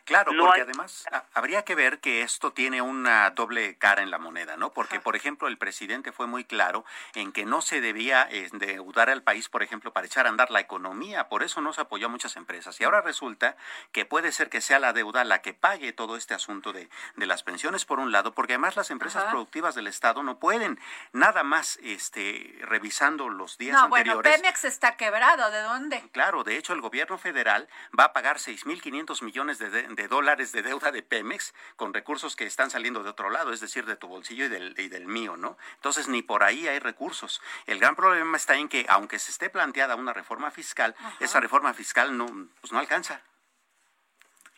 [0.09, 4.57] Claro, porque además habría que ver que esto tiene una doble cara en la moneda,
[4.57, 4.73] ¿no?
[4.73, 9.21] Porque, por ejemplo, el presidente fue muy claro en que no se debía endeudar al
[9.21, 11.29] país, por ejemplo, para echar a andar la economía.
[11.29, 12.81] Por eso no se apoyó a muchas empresas.
[12.81, 13.55] Y ahora resulta
[13.91, 17.25] que puede ser que sea la deuda la que pague todo este asunto de, de
[17.27, 20.79] las pensiones, por un lado, porque además las empresas productivas del Estado no pueden
[21.13, 24.23] nada más este, revisando los días no, anteriores.
[24.23, 25.51] Bueno, Pemex está quebrado.
[25.51, 26.03] ¿De dónde?
[26.11, 30.61] Claro, de hecho, el gobierno federal va a pagar 6.500 millones de de dólares de
[30.61, 34.07] deuda de Pemex con recursos que están saliendo de otro lado, es decir, de tu
[34.07, 35.57] bolsillo y del, y del mío, ¿no?
[35.75, 37.41] Entonces, ni por ahí hay recursos.
[37.65, 41.73] El gran problema está en que, aunque se esté planteada una reforma fiscal, esa reforma
[41.73, 42.27] fiscal no,
[42.61, 43.21] pues no alcanza.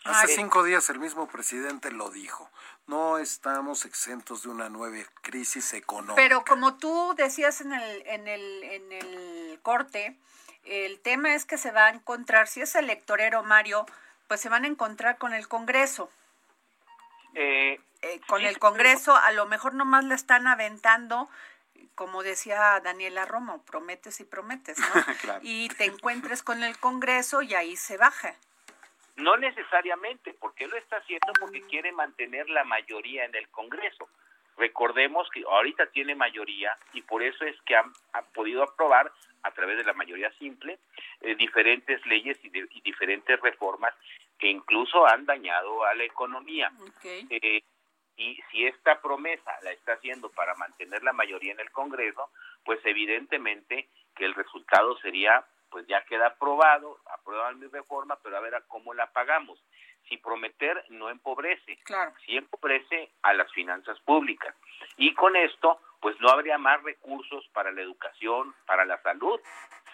[0.04, 2.50] Hace cinco días el mismo presidente lo dijo.
[2.88, 6.16] No estamos exentos de una nueva crisis económica.
[6.16, 10.18] Pero como tú decías en el, en el, en el corte,
[10.64, 13.86] el tema es que se va a encontrar, si es electorero Mario,
[14.32, 16.10] pues se van a encontrar con el Congreso.
[17.36, 21.30] Eh, eh, con el Congreso a lo mejor nomás le están aventando,
[21.96, 24.86] como decía Daniela Romo, prometes y prometes, ¿no?
[25.41, 28.34] Y te encuentres con el Congreso y ahí se baja.
[29.17, 34.08] No necesariamente, porque lo está haciendo porque quiere mantener la mayoría en el Congreso.
[34.58, 37.92] Recordemos que ahorita tiene mayoría y por eso es que han,
[38.34, 39.12] podido aprobar
[39.44, 40.80] a través de la mayoría simple
[41.22, 43.94] eh, diferentes leyes y, y, diferentes reformas
[44.38, 46.72] que incluso han dañado a la economía.
[47.04, 47.64] Eh,
[48.18, 52.30] y si esta promesa la está haciendo para mantener la mayoría en el Congreso,
[52.66, 58.42] pues evidentemente que el resultado sería, pues ya queda aprobado, aprueban mi reforma, pero a
[58.42, 59.64] ver a cómo la pagamos
[60.12, 62.13] si prometer no empobrece, claro.
[62.26, 64.54] si empobrece a las finanzas públicas.
[64.97, 69.39] Y con esto, pues no habría más recursos para la educación, para la salud.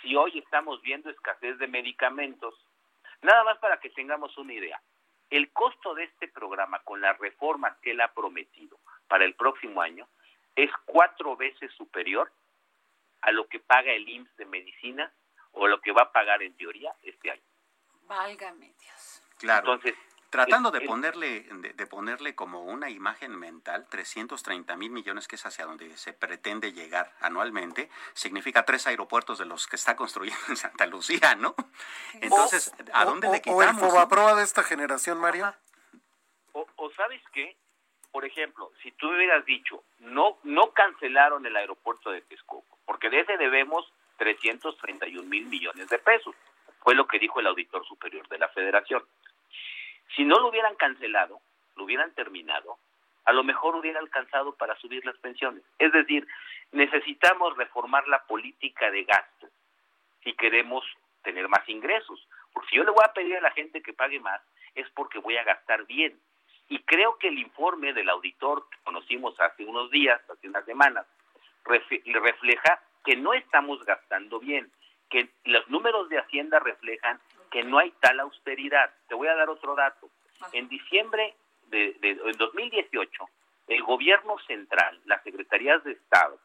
[0.01, 2.56] Si hoy estamos viendo escasez de medicamentos,
[3.21, 4.82] nada más para que tengamos una idea,
[5.30, 9.82] el costo de este programa con las reformas que él ha prometido para el próximo
[9.82, 10.08] año
[10.56, 12.32] es cuatro veces superior
[13.21, 15.13] a lo que paga el IMSS de medicina
[15.51, 17.41] o lo que va a pagar en teoría este año.
[18.08, 19.21] Válgame Dios.
[19.38, 19.73] Claro.
[19.73, 19.95] Entonces,
[20.38, 25.65] tratando de ponerle de, ponerle como una imagen mental 330 mil millones que es hacia
[25.65, 30.86] donde se pretende llegar anualmente significa tres aeropuertos de los que está construyendo en Santa
[30.86, 31.56] Lucía no
[32.21, 35.56] entonces a dónde le quitamos o el prueba de esta generación Mario.
[36.54, 37.58] O, o sabes qué
[38.12, 43.21] por ejemplo si tú hubieras dicho no no cancelaron el aeropuerto de Texcoco porque de
[43.21, 46.36] ese debemos 331 mil millones de pesos
[46.84, 49.04] fue lo que dijo el auditor superior de la Federación
[50.15, 51.39] si no lo hubieran cancelado,
[51.76, 52.78] lo hubieran terminado,
[53.26, 55.62] a lo mejor hubiera alcanzado para subir las pensiones.
[55.80, 56.26] Es decir,
[56.72, 59.48] necesitamos reformar la política de gasto
[60.24, 60.86] si queremos
[61.24, 62.26] tener más ingresos.
[62.54, 64.41] Porque si yo le voy a pedir a la gente que pague más,
[64.76, 66.17] es porque voy a gastar bien.
[66.70, 71.06] Y creo que el informe del auditor que conocimos hace unos días, hace unas semanas,
[71.65, 74.72] refleja que no estamos gastando bien,
[75.10, 78.94] que los números de Hacienda reflejan que no hay tal austeridad.
[79.08, 80.10] Te voy a dar otro dato.
[80.52, 81.36] En diciembre
[81.68, 83.30] de, de 2018,
[83.68, 86.40] el gobierno central, las secretarías de Estado,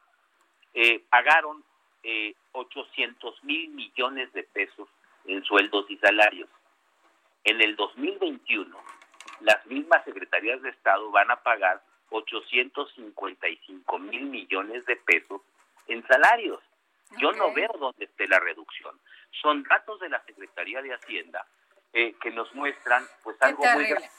[0.73, 1.63] eh, pagaron
[2.03, 4.89] eh, 800 mil millones de pesos
[5.25, 6.49] en sueldos y salarios.
[7.43, 8.77] En el 2021,
[9.41, 15.41] las mismas secretarías de Estado van a pagar 855 mil millones de pesos
[15.87, 16.59] en salarios.
[17.19, 18.92] Yo no veo dónde esté la reducción.
[19.41, 21.45] Son datos de la Secretaría de Hacienda
[21.93, 24.09] eh, que nos muestran pues algo muy grave.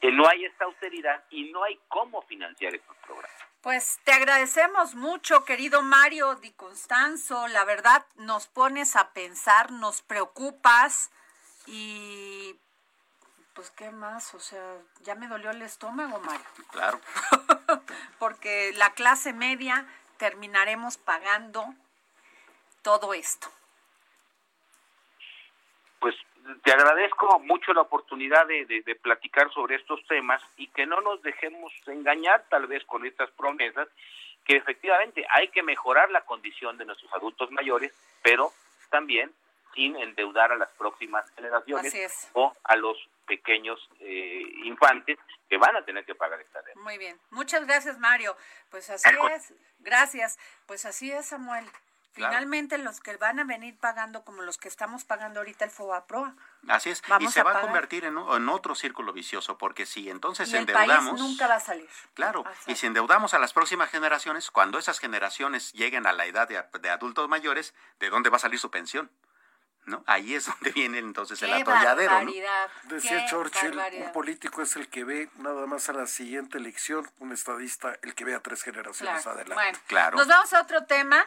[0.00, 3.38] Que no hay esta austeridad y no hay cómo financiar estos programas.
[3.60, 7.48] Pues te agradecemos mucho, querido Mario Di Constanzo.
[7.48, 11.10] La verdad, nos pones a pensar, nos preocupas
[11.66, 12.56] y
[13.54, 16.46] pues qué más, o sea, ya me dolió el estómago, Mario.
[16.70, 17.00] Claro.
[18.20, 19.84] Porque la clase media
[20.18, 21.74] terminaremos pagando
[22.82, 23.50] todo esto?
[26.62, 31.22] Te agradezco mucho la oportunidad de, de, platicar sobre estos temas y que no nos
[31.22, 33.88] dejemos engañar tal vez con estas promesas,
[34.44, 37.92] que efectivamente hay que mejorar la condición de nuestros adultos mayores,
[38.22, 38.52] pero
[38.90, 39.30] también
[39.74, 42.96] sin endeudar a las próximas generaciones o a los
[43.26, 45.18] pequeños eh, infantes
[45.50, 46.80] que van a tener que pagar esta deuda.
[46.80, 48.34] Muy bien, muchas gracias Mario.
[48.70, 50.38] Pues así es, gracias.
[50.66, 51.66] Pues así es Samuel
[52.12, 56.34] Finalmente los que van a venir pagando como los que estamos pagando ahorita el FOBAPROA.
[56.68, 58.16] Así es, y se va a convertir en,
[58.48, 61.20] otro círculo vicioso, porque si entonces endeudamos...
[61.20, 61.88] nunca va a salir.
[62.14, 66.48] Claro, y si endeudamos a las próximas generaciones, cuando esas generaciones lleguen a la edad
[66.48, 69.10] de, adultos mayores, ¿de dónde va a salir su pensión?
[69.86, 70.04] ¿No?
[70.06, 72.22] Ahí es donde viene entonces el atolladero.
[72.22, 72.32] ¿no?
[72.84, 77.32] Decía Churchill, un político es el que ve nada más a la siguiente elección, un
[77.32, 79.54] estadista el que ve a tres generaciones adelante.
[79.54, 80.18] Bueno, claro.
[80.18, 81.24] Nos vamos a otro tema.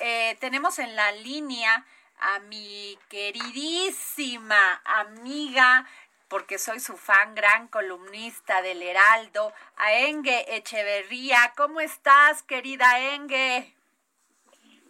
[0.00, 1.84] Eh, tenemos en la línea
[2.20, 5.86] a mi queridísima amiga,
[6.28, 11.52] porque soy su fan, gran columnista del Heraldo, a Enge Echeverría.
[11.56, 13.76] ¿Cómo estás, querida Enge?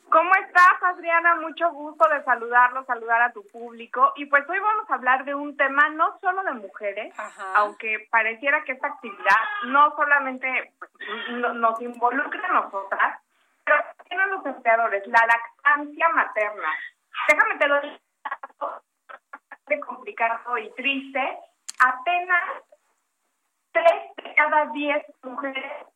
[0.09, 1.35] ¿Cómo estás, Adriana?
[1.35, 4.13] Mucho gusto de saludarlo, saludar a tu público.
[4.15, 7.13] Y pues hoy vamos a hablar de un tema no solo de mujeres,
[7.57, 9.37] aunque pareciera que esta actividad
[9.67, 10.91] no solamente pues,
[11.55, 13.21] nos involucra a nosotras,
[14.09, 16.69] tienen los empleadores, la lactancia materna.
[17.29, 17.97] Déjame te lo digo
[19.67, 21.39] de complicado y triste.
[21.79, 22.63] Apenas
[23.73, 25.87] tres de cada diez mujeres.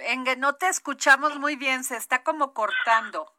[0.00, 3.32] Engue, no te escuchamos muy bien, se está como cortando.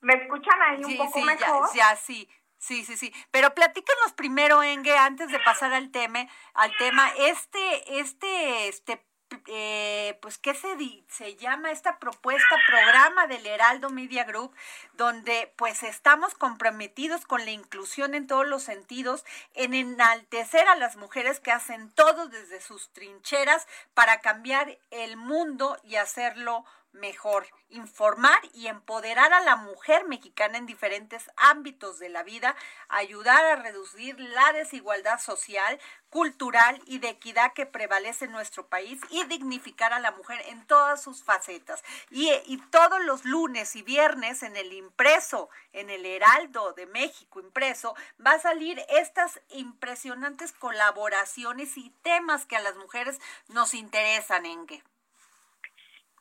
[0.00, 1.68] ¿Me escuchan ahí un poco mejor?
[1.74, 2.28] Ya, ya, sí.
[2.58, 3.12] Sí, sí, sí.
[3.30, 9.07] Pero platícanos primero, Engue, antes de pasar al tema, al tema, este, este, este
[9.46, 10.68] eh, pues, ¿qué se,
[11.08, 14.54] se llama esta propuesta, programa del Heraldo Media Group,
[14.94, 19.24] donde pues estamos comprometidos con la inclusión en todos los sentidos,
[19.54, 25.78] en enaltecer a las mujeres que hacen todo desde sus trincheras para cambiar el mundo
[25.84, 26.64] y hacerlo
[26.98, 32.54] mejor, informar y empoderar a la mujer mexicana en diferentes ámbitos de la vida,
[32.88, 35.78] ayudar a reducir la desigualdad social,
[36.10, 40.66] cultural y de equidad que prevalece en nuestro país y dignificar a la mujer en
[40.66, 41.82] todas sus facetas.
[42.10, 42.28] Y,
[42.70, 47.94] todos los lunes y viernes en el impreso, en el Heraldo de México impreso,
[48.24, 53.18] va a salir estas impresionantes colaboraciones y temas que a las mujeres
[53.48, 54.82] nos interesan, Engue.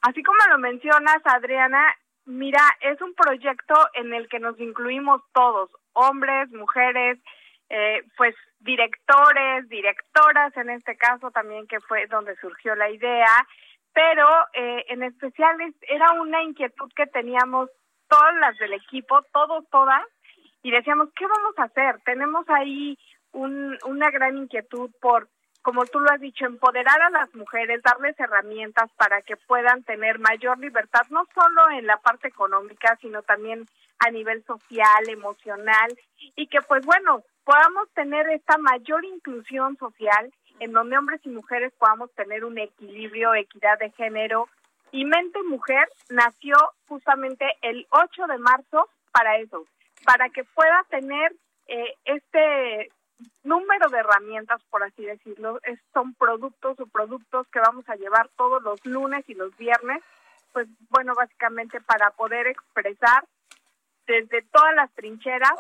[0.02, 1.96] Así como lo mencionas, Adriana,
[2.26, 7.20] mira, es un proyecto en el que nos incluimos todos, hombres, mujeres,
[7.70, 13.48] eh, pues directores, directoras en este caso también que fue donde surgió la idea,
[13.94, 17.70] pero eh, en especial era una inquietud que teníamos
[18.08, 20.04] todas las del equipo, todos, todas,
[20.64, 22.00] y decíamos, ¿qué vamos a hacer?
[22.06, 22.98] Tenemos ahí
[23.32, 25.28] un, una gran inquietud por
[25.68, 30.18] como tú lo has dicho, empoderar a las mujeres, darles herramientas para que puedan tener
[30.18, 33.68] mayor libertad, no solo en la parte económica, sino también
[34.00, 36.00] a nivel social, emocional,
[36.38, 41.74] y que pues bueno, podamos tener esta mayor inclusión social en donde hombres y mujeres
[41.78, 44.48] podamos tener un equilibrio, equidad de género.
[44.94, 46.56] Y Mente Mujer nació
[46.88, 49.66] justamente el 8 de marzo para eso,
[50.06, 51.34] para que pueda tener
[51.68, 52.90] eh, este
[53.44, 55.60] número de herramientas, por así decirlo,
[55.94, 60.04] son productos o productos que vamos a llevar todos los lunes y los viernes,
[60.54, 63.26] pues bueno, básicamente para poder expresar
[64.06, 65.52] desde todas las trincheras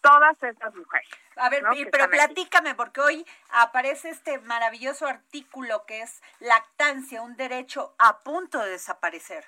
[0.00, 1.08] todas esas mujeres.
[1.36, 7.94] A ver, pero platícame, porque hoy aparece este maravilloso artículo que es lactancia, un derecho
[7.98, 9.44] a punto de desaparecer.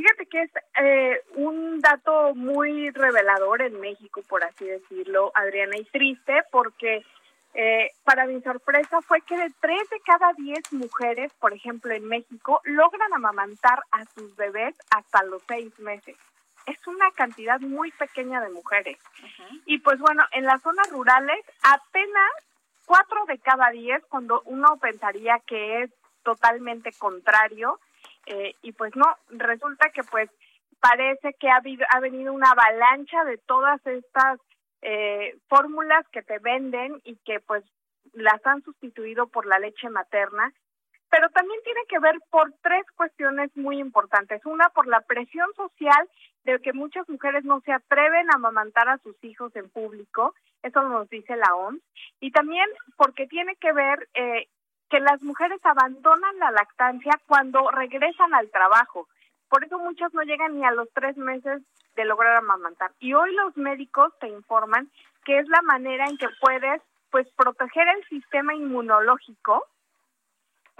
[0.00, 0.50] Fíjate que es
[0.82, 7.04] eh, un dato muy revelador en México, por así decirlo, Adriana, y triste porque
[7.52, 12.08] eh, para mi sorpresa fue que de tres de cada diez mujeres, por ejemplo, en
[12.08, 16.16] México, logran amamantar a sus bebés hasta los seis meses.
[16.64, 18.96] Es una cantidad muy pequeña de mujeres.
[19.66, 22.32] Y pues bueno, en las zonas rurales apenas
[22.86, 25.90] cuatro de cada diez, cuando uno pensaría que es
[26.22, 27.78] totalmente contrario,
[28.26, 30.30] eh, y pues no, resulta que pues
[30.80, 34.38] parece que ha, habido, ha venido una avalancha de todas estas
[34.82, 37.64] eh, fórmulas que te venden y que pues
[38.12, 40.52] las han sustituido por la leche materna,
[41.10, 44.44] pero también tiene que ver por tres cuestiones muy importantes.
[44.46, 46.08] Una, por la presión social
[46.44, 50.82] de que muchas mujeres no se atreven a amamantar a sus hijos en público, eso
[50.82, 51.82] nos dice la OMS,
[52.20, 52.66] y también
[52.96, 54.48] porque tiene que ver eh,
[54.90, 59.08] que las mujeres abandonan la lactancia cuando regresan al trabajo.
[59.48, 61.62] Por eso muchas no llegan ni a los tres meses
[61.96, 62.92] de lograr amamantar.
[62.98, 64.90] Y hoy los médicos te informan
[65.24, 69.64] que es la manera en que puedes pues proteger el sistema inmunológico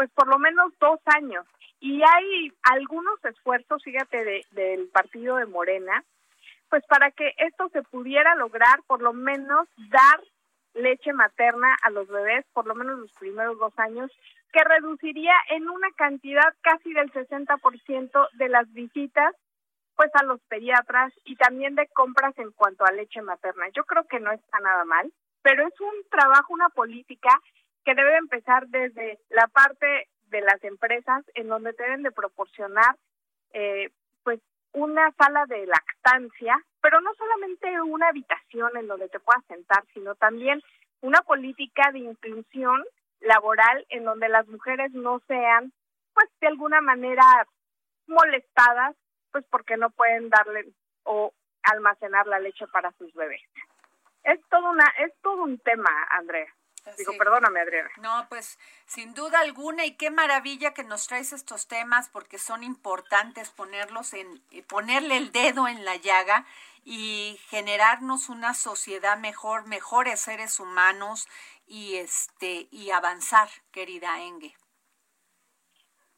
[0.01, 1.45] pues por lo menos dos años.
[1.79, 6.03] Y hay algunos esfuerzos, fíjate, del partido de Morena,
[6.71, 10.21] pues para que esto se pudiera lograr, por lo menos dar
[10.75, 14.11] leche materna a los bebés por lo menos los primeros dos años,
[14.53, 19.35] que reduciría en una cantidad casi del 60% de las visitas
[19.97, 23.67] pues a los pediatras y también de compras en cuanto a leche materna.
[23.75, 25.13] Yo creo que no está nada mal,
[25.43, 27.29] pero es un trabajo, una política
[27.85, 32.97] que debe empezar desde la parte de las empresas en donde deben de proporcionar
[33.53, 33.91] eh,
[34.73, 40.15] una sala de lactancia, pero no solamente una habitación en donde te puedas sentar, sino
[40.15, 40.63] también
[41.01, 42.85] una política de inclusión
[43.21, 45.73] laboral en donde las mujeres no sean
[46.15, 47.25] pues de alguna manera
[48.07, 48.97] molestadas
[49.31, 50.73] pues porque no pueden darle
[51.05, 53.43] o almacenar la leche para sus bebés.
[54.25, 56.53] Es todo una es todo un tema, Andrea.
[56.97, 57.91] Digo, perdóname, Adriana.
[58.01, 62.63] No, pues sin duda alguna y qué maravilla que nos traes estos temas porque son
[62.65, 66.47] importantes ponerlos en eh, ponerle el dedo en la llaga
[66.85, 71.29] y generarnos una sociedad mejor, mejores seres humanos
[71.67, 74.55] y este y avanzar, querida Enge.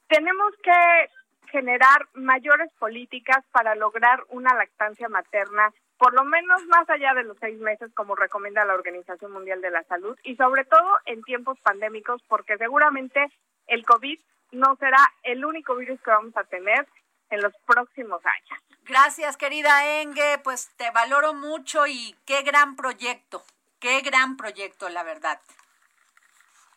[0.07, 1.09] Tenemos que
[1.51, 5.71] generar mayores políticas para lograr una lactancia materna
[6.03, 9.71] por lo menos más allá de los seis meses, como recomienda la Organización Mundial de
[9.71, 13.31] la Salud, y sobre todo en tiempos pandémicos, porque seguramente
[13.67, 14.19] el COVID
[14.51, 16.85] no será el único virus que vamos a tener
[17.29, 18.63] en los próximos años.
[18.81, 23.41] Gracias, querida Enge, pues te valoro mucho y qué gran proyecto,
[23.79, 25.39] qué gran proyecto, la verdad.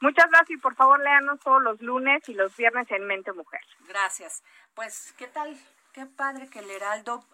[0.01, 3.63] Muchas gracias y por favor léanos todos los lunes y los viernes en Mente Mujer.
[3.89, 4.45] Gracias.
[4.77, 5.59] Pues, ¿qué tal?
[5.97, 7.25] Qué padre que el Heraldo,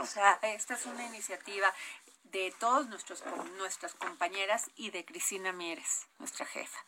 [0.00, 1.66] o sea, esta es una iniciativa
[2.22, 3.24] de todos nuestros
[3.58, 6.78] nuestras compañeras y de Cristina Mieres, nuestra jefa.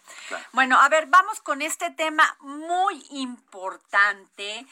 [0.53, 4.64] Bueno, a ver, vamos con este tema muy importante.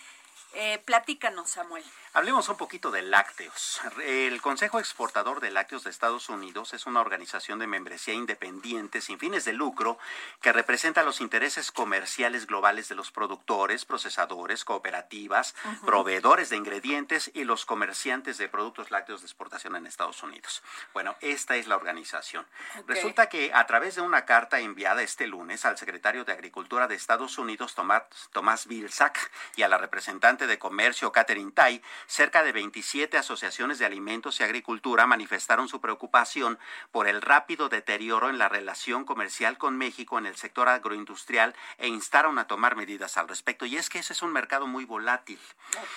[0.53, 1.85] Eh, platícanos, Samuel.
[2.17, 3.81] Hablemos un poquito de lácteos.
[4.07, 9.19] El Consejo Exportador de Lácteos de Estados Unidos es una organización de membresía independiente sin
[9.19, 9.99] fines de lucro
[10.41, 17.43] que representa los intereses comerciales globales de los productores, procesadores, cooperativas, proveedores de ingredientes y
[17.43, 20.63] los comerciantes de productos lácteos de exportación en Estados Unidos.
[20.93, 22.47] Bueno, esta es la organización.
[22.87, 26.95] Resulta que a través de una carta enviada este lunes al secretario de Agricultura de
[26.95, 32.53] Estados Unidos, Tomás, Tomás Vilsack, y a la representante de Comercio, Catherine Tai, cerca de
[32.53, 36.59] 27 asociaciones de alimentos y agricultura manifestaron su preocupación
[36.93, 41.89] por el rápido deterioro en la relación comercial con México en el sector agroindustrial e
[41.89, 43.67] instaron a tomar medidas al respecto.
[43.67, 45.39] Y es que ese es un mercado muy volátil.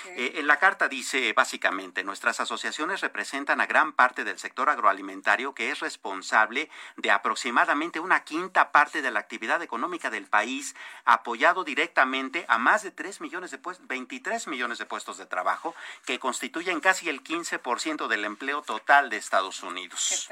[0.05, 5.53] Eh, en la carta dice básicamente, nuestras asociaciones representan a gran parte del sector agroalimentario
[5.53, 11.63] que es responsable de aproximadamente una quinta parte de la actividad económica del país, apoyado
[11.63, 15.75] directamente a más de 3 millones de puestos, 23 millones de puestos de trabajo
[16.05, 20.29] que constituyen casi el 15% del empleo total de Estados Unidos.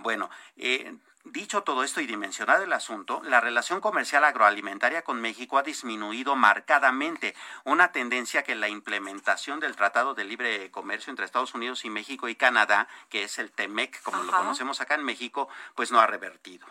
[0.00, 0.94] Bueno, eh,
[1.32, 6.36] Dicho todo esto y dimensionado el asunto, la relación comercial agroalimentaria con México ha disminuido
[6.36, 7.34] marcadamente,
[7.64, 12.28] una tendencia que la implementación del Tratado de Libre Comercio entre Estados Unidos y México
[12.28, 16.06] y Canadá, que es el TEMEC, como lo conocemos acá en México, pues no ha
[16.06, 16.64] revertido.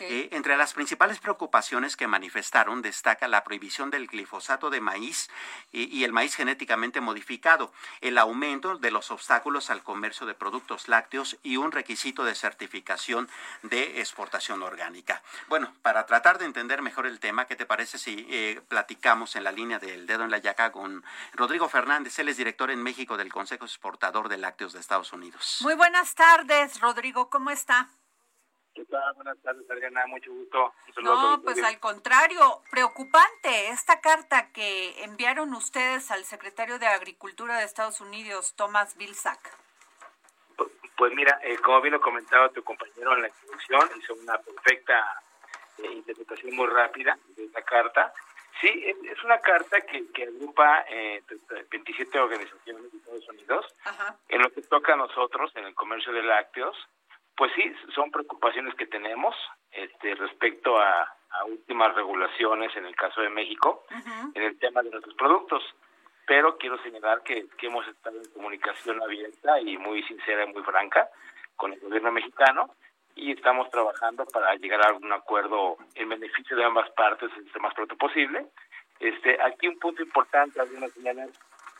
[0.00, 5.30] Eh, entre las principales preocupaciones que manifestaron destaca la prohibición del glifosato de maíz
[5.72, 11.38] y, el maíz genéticamente modificado, el aumento de los obstáculos al comercio de productos lácteos
[11.42, 13.28] y un requisito de certificación
[13.62, 15.22] de exportación orgánica.
[15.48, 19.44] Bueno, para tratar de entender mejor el tema, ¿qué te parece si eh, platicamos en
[19.44, 21.04] la línea del dedo en la yaca con
[21.34, 22.18] Rodrigo Fernández?
[22.18, 25.58] Él es director en México del Consejo Exportador de Lácteos de Estados Unidos.
[25.60, 27.88] Muy buenas tardes, Rodrigo, ¿cómo está?
[28.80, 29.12] ¿Qué tal?
[29.12, 30.06] Buenas tardes, Adriana.
[30.06, 30.72] Mucho gusto.
[31.02, 37.66] No, pues al contrario, preocupante esta carta que enviaron ustedes al secretario de Agricultura de
[37.66, 39.54] Estados Unidos, Thomas Vilsack.
[40.96, 45.22] Pues mira, eh, como bien lo comentaba tu compañero en la introducción, hizo una perfecta
[45.76, 48.14] eh, interpretación muy rápida de esta carta.
[48.62, 48.68] Sí,
[49.04, 51.22] es una carta que, que agrupa eh,
[51.70, 53.66] 27 organizaciones de Estados Unidos
[54.28, 56.74] en lo que toca a nosotros en el comercio de lácteos
[57.40, 59.34] pues sí, son preocupaciones que tenemos
[59.72, 61.10] este, respecto a,
[61.46, 63.86] últimas regulaciones en el caso de México,
[64.34, 65.62] en el tema de nuestros productos.
[66.26, 71.08] Pero quiero señalar que, hemos estado en comunicación abierta y muy sincera y muy franca
[71.56, 72.74] con el gobierno mexicano
[73.14, 77.72] y estamos trabajando para llegar a un acuerdo en beneficio de ambas partes lo más
[77.72, 78.48] pronto posible.
[78.98, 81.30] Este, aquí un punto importante, algunas señalar,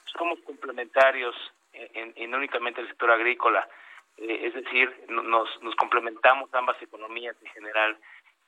[0.06, 1.36] somos complementarios
[2.16, 3.68] y no únicamente el sector agrícola,
[4.16, 7.98] eh, es decir, nos, nos complementamos ambas economías en general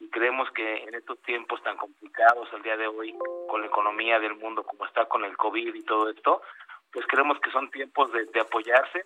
[0.01, 3.15] y creemos que en estos tiempos tan complicados al día de hoy,
[3.49, 6.43] con la economía del mundo como está con el COVID y todo esto,
[6.93, 9.05] pues creemos que son tiempos de, apoyarse,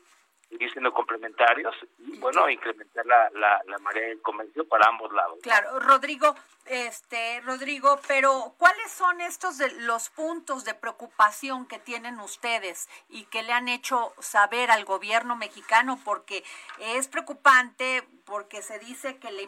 [0.49, 5.39] seguir siendo complementarios y, bueno, incrementar la, la, la marea del comercio para ambos lados.
[5.43, 6.35] Claro, Rodrigo,
[6.67, 13.25] este Rodrigo, pero ¿cuáles son estos de los puntos de preocupación que tienen ustedes y
[13.25, 15.99] que le han hecho saber al gobierno mexicano?
[16.05, 16.45] Porque
[16.79, 19.43] es preocupante, porque se dice que la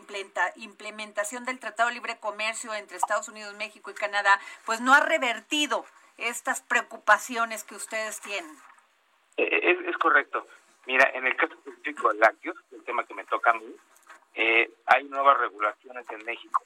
[0.56, 5.00] implementación del Tratado de Libre Comercio entre Estados Unidos, México y Canadá, pues no ha
[5.00, 5.84] revertido
[6.18, 8.56] estas preocupaciones que ustedes tienen.
[9.36, 10.46] Eh, es, correcto.
[10.88, 13.76] Mira, en el caso específico de lácteos, el tema que me toca a mí,
[14.34, 16.64] eh, hay nuevas regulaciones en México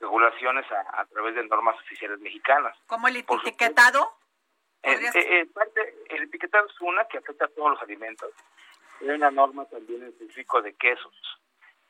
[0.00, 2.76] regulaciones a, través de normas oficiales mexicanas.
[2.86, 4.14] ¿Como el etiquetado?
[4.82, 5.46] Eh, eh,
[6.08, 8.32] el etiquetado es una que afecta a todos los alimentos.
[9.02, 11.14] Hay una norma también específica de quesos.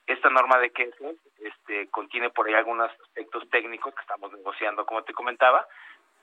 [0.07, 5.05] Esta norma de quesos este, contiene por ahí algunos aspectos técnicos que estamos negociando, como
[5.05, 5.69] te comentaba,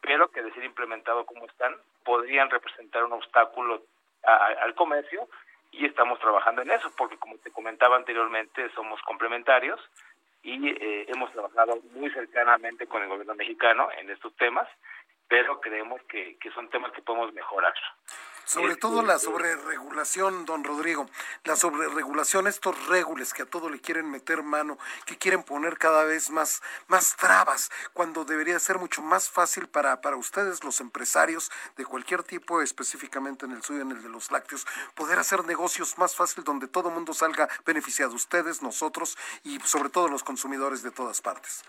[0.01, 3.81] pero que de ser implementado como están, podrían representar un obstáculo
[4.23, 5.29] al comercio
[5.77, 9.79] y estamos trabajando en eso, porque como te comentaba anteriormente, somos complementarios
[10.43, 14.67] y eh, hemos trabajado muy cercanamente con el gobierno mexicano en estos temas,
[15.27, 17.73] pero creemos que, que son temas que podemos mejorar.
[18.47, 21.09] Sobre todo la sobreregulación, don Rodrigo,
[21.43, 26.05] la sobreregulación, estos régules que a todo le quieren meter mano, que quieren poner cada
[26.05, 31.51] vez más, más trabas, cuando debería ser mucho más fácil para, para ustedes, los empresarios
[31.75, 35.97] de cualquier tipo, específicamente en el suyo, en el de los lácteos, poder hacer negocios
[35.97, 40.83] más fácil donde todo el mundo salga beneficiado, ustedes, nosotros y sobre todo los consumidores
[40.83, 41.65] de todas partes.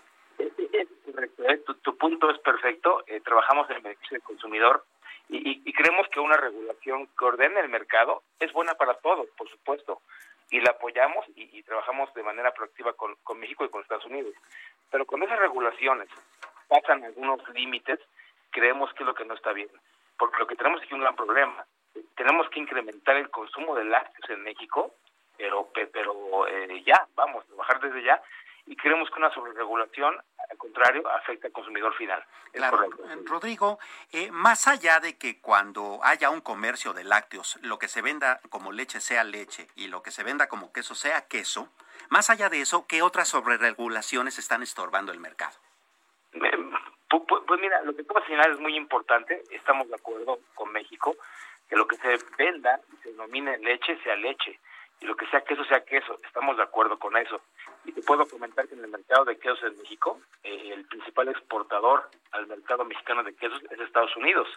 [1.11, 1.61] correcto, ¿eh?
[1.83, 3.03] tu, punto es perfecto.
[3.05, 4.85] Eh, trabajamos en el beneficio del consumidor
[5.29, 10.01] y, creemos que una regulación que ordene el mercado es buena para todos, por supuesto,
[10.49, 14.33] y la apoyamos y, trabajamos de manera proactiva con, México y con Estados Unidos.
[14.89, 16.09] Pero cuando esas regulaciones
[16.67, 17.99] pasan algunos límites,
[18.49, 19.69] creemos que es lo que no está bien,
[20.17, 21.63] porque lo que tenemos es un gran problema.
[22.15, 24.95] Tenemos que incrementar el consumo de lácteos en México,
[25.37, 28.21] pero, pero eh, ya, vamos, trabajar desde ya,
[28.65, 30.17] y creemos que una sobreregulación,
[30.49, 32.23] al contrario, afecta al consumidor final.
[32.51, 32.85] claro,
[33.25, 33.79] Rodrigo,
[34.11, 38.39] eh, más allá de que cuando haya un comercio de lácteos, lo que se venda
[38.49, 41.69] como leche sea leche y lo que se venda como queso sea queso,
[42.09, 45.57] más allá de eso, ¿qué otras sobreregulaciones están estorbando el mercado?
[47.09, 50.71] Pues, mira, lo que tú vas a señalar es muy importante, estamos de acuerdo con
[50.71, 51.15] México,
[51.67, 54.59] que lo que se venda y se denomine leche sea leche
[55.01, 57.41] y lo que sea queso sea queso, estamos de acuerdo con eso.
[57.89, 61.27] Y te puedo comentar que en el mercado de quesos en México, eh, el principal
[61.29, 64.47] exportador al mercado mexicano de quesos es Estados Unidos.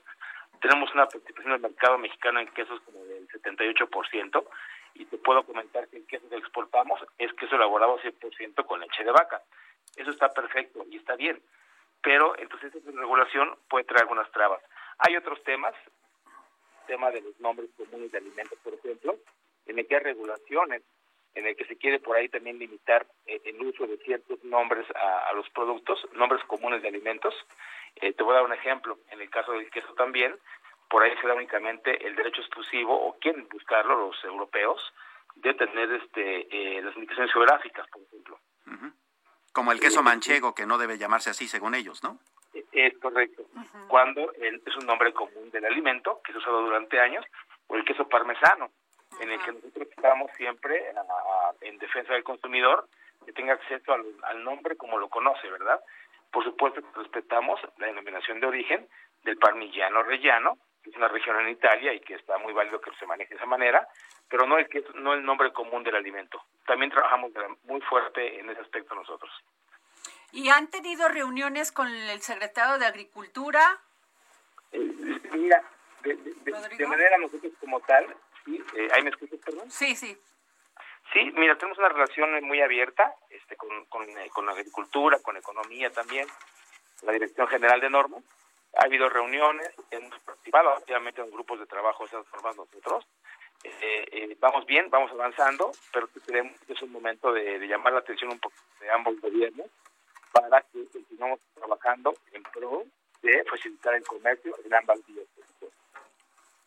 [0.61, 4.45] Tenemos una participación del mercado mexicano en quesos como del 78%,
[4.97, 9.03] y te puedo comentar que el queso que exportamos es queso elaborado 100% con leche
[9.03, 9.41] de vaca.
[9.97, 11.41] Eso está perfecto y está bien,
[12.03, 14.61] pero entonces esa regulación puede traer algunas trabas.
[14.99, 15.73] Hay otros temas,
[16.87, 19.17] tema de los nombres comunes de alimentos, por ejemplo,
[19.65, 20.83] en el que hay regulaciones,
[21.35, 24.87] en el que se quiere por ahí también limitar eh, el uso de ciertos nombres
[24.95, 27.35] a, los productos, nombres comunes de alimentos.
[27.97, 30.35] Eh, te voy a dar un ejemplo, en el caso del queso también,
[30.89, 34.93] por ahí se da únicamente el derecho exclusivo, o quieren buscarlo los europeos,
[35.37, 38.39] de tener este eh, las indicaciones geográficas, por ejemplo.
[39.53, 42.19] Como el queso manchego, que no debe llamarse así según ellos, ¿no?
[42.73, 43.45] Es correcto.
[43.89, 47.25] Cuando es un nombre común del alimento, que se ha usado durante años,
[47.67, 48.71] o el queso parmesano,
[49.23, 50.93] en el que nosotros estamos siempre
[51.61, 52.89] en defensa del consumidor,
[53.25, 55.81] que tenga acceso al, nombre como lo conoce, ¿verdad?
[56.33, 58.89] Por supuesto que respetamos la denominación de origen
[59.23, 62.91] del parmigiano rellano, que es una región en Italia y que está muy válido que
[62.99, 63.87] se maneje de esa manera,
[64.29, 66.43] pero no el, que, no el nombre común del alimento.
[66.67, 67.31] También trabajamos
[67.65, 69.31] muy fuerte en ese aspecto nosotros.
[70.33, 73.79] ¿Y han tenido reuniones con el secretario de Agricultura?
[74.73, 74.81] Eh,
[75.33, 75.63] mira,
[76.03, 79.71] de, de, manera nosotros como tal, Sí, eh, ¿ahí me escuchas, perdón?
[79.71, 80.17] Sí, sí.
[81.13, 85.37] Sí, mira, tenemos una relación muy abierta este, con, con, eh, con la agricultura, con
[85.37, 86.27] economía también,
[87.03, 88.23] la Dirección General de Normas.
[88.79, 93.07] Ha habido reuniones, hemos participado obviamente en grupos de trabajo esas formas nosotros.
[93.65, 98.01] Eh, eh, vamos bien, vamos avanzando, pero creemos que es un momento de, llamar la
[98.01, 99.67] atención un poco de ambos gobiernos
[100.33, 102.85] para que continuemos trabajando en pro
[103.21, 105.27] de facilitar el comercio en ambas vías.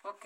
[0.03, 0.25] Ok.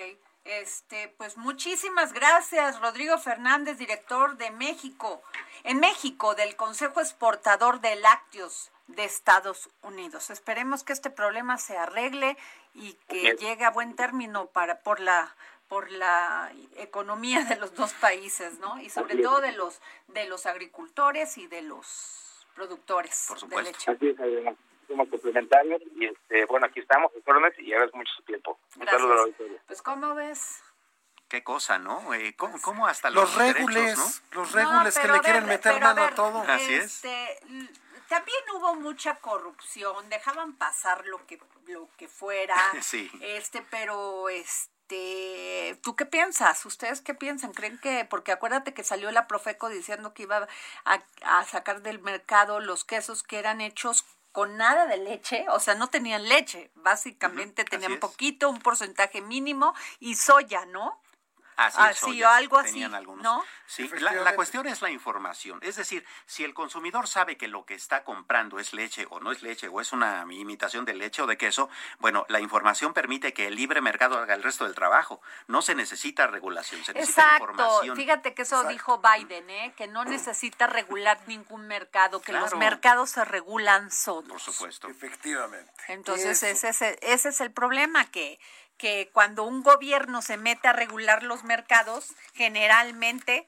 [0.49, 5.21] Este, pues muchísimas gracias, Rodrigo Fernández, director de México,
[5.63, 10.31] en México, del Consejo Exportador de Lácteos de Estados Unidos.
[10.31, 12.35] Esperemos que este problema se arregle
[12.73, 15.35] y que llegue a buen término para por la
[15.67, 18.81] por la economía de los dos países, ¿no?
[18.81, 23.93] Y sobre todo de los de los agricultores y de los productores por supuesto.
[23.93, 24.57] de leche
[24.89, 27.11] somos complementarios y este, bueno, aquí estamos,
[27.59, 28.59] y agradezco mucho su tiempo.
[28.77, 29.59] Un saludo a la auditoría.
[29.67, 30.61] Pues, ¿cómo ves?
[31.29, 32.13] Qué cosa, ¿no?
[32.15, 36.39] Eh, ¿cómo, hasta los, los regules, los regules que le quieren meter mano a, todo.
[36.39, 37.05] Así es.
[37.05, 37.39] Este,
[38.07, 42.55] también hubo mucha corrupción, dejaban pasar lo que lo que fuera.
[42.81, 43.11] Sí.
[43.21, 46.65] Este, pero este, ¿tú qué piensas?
[46.65, 47.53] ¿Ustedes qué piensan?
[47.53, 50.47] ¿Creen que porque acuérdate que salió la Profeco diciendo que iba
[50.85, 54.03] a, a sacar del mercado los quesos que eran hechos
[54.39, 59.73] con nada de leche, o sea, no tenían leche, básicamente tenían poquito, un porcentaje mínimo
[59.99, 60.97] y soya, ¿no?
[61.59, 63.23] Así, o algo así, algunos.
[63.23, 63.43] ¿no?
[63.65, 65.59] Sí, la, cuestión es la información.
[65.61, 69.31] Es decir, si el consumidor sabe que lo que está comprando es leche o no
[69.31, 73.33] es leche o es una imitación de leche o de queso, bueno, la información permite
[73.33, 75.21] que el libre mercado haga el resto del trabajo.
[75.47, 77.51] No se necesita regulación, se necesita Exacto.
[77.51, 77.95] información.
[77.95, 79.73] Fíjate que eso dijo Biden, ¿eh?
[79.75, 84.29] que no necesita regular ningún mercado, que los mercados se regulan solos.
[84.29, 84.87] Por supuesto.
[84.87, 85.71] Efectivamente.
[85.89, 88.39] Entonces, ese es, ese es el problema que
[88.79, 93.47] que cuando un gobierno se mete a regular los mercados, generalmente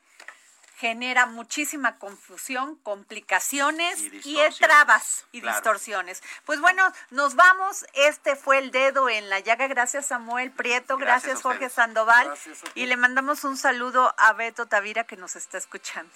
[0.75, 6.23] genera muchísima confusión, complicaciones y, trabas y distorsiones.
[6.43, 7.86] Pues bueno, nos vamos.
[7.93, 9.67] Este fue el dedo en la llaga.
[9.67, 12.34] Gracias Samuel Prieto, gracias, Jorge Sandoval
[12.73, 16.13] y le mandamos un saludo a Beto Tavira que nos está escuchando.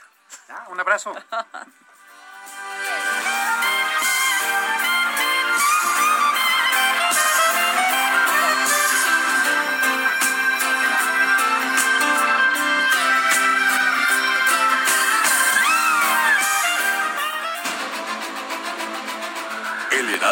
[0.49, 1.13] Ah, un abrazo.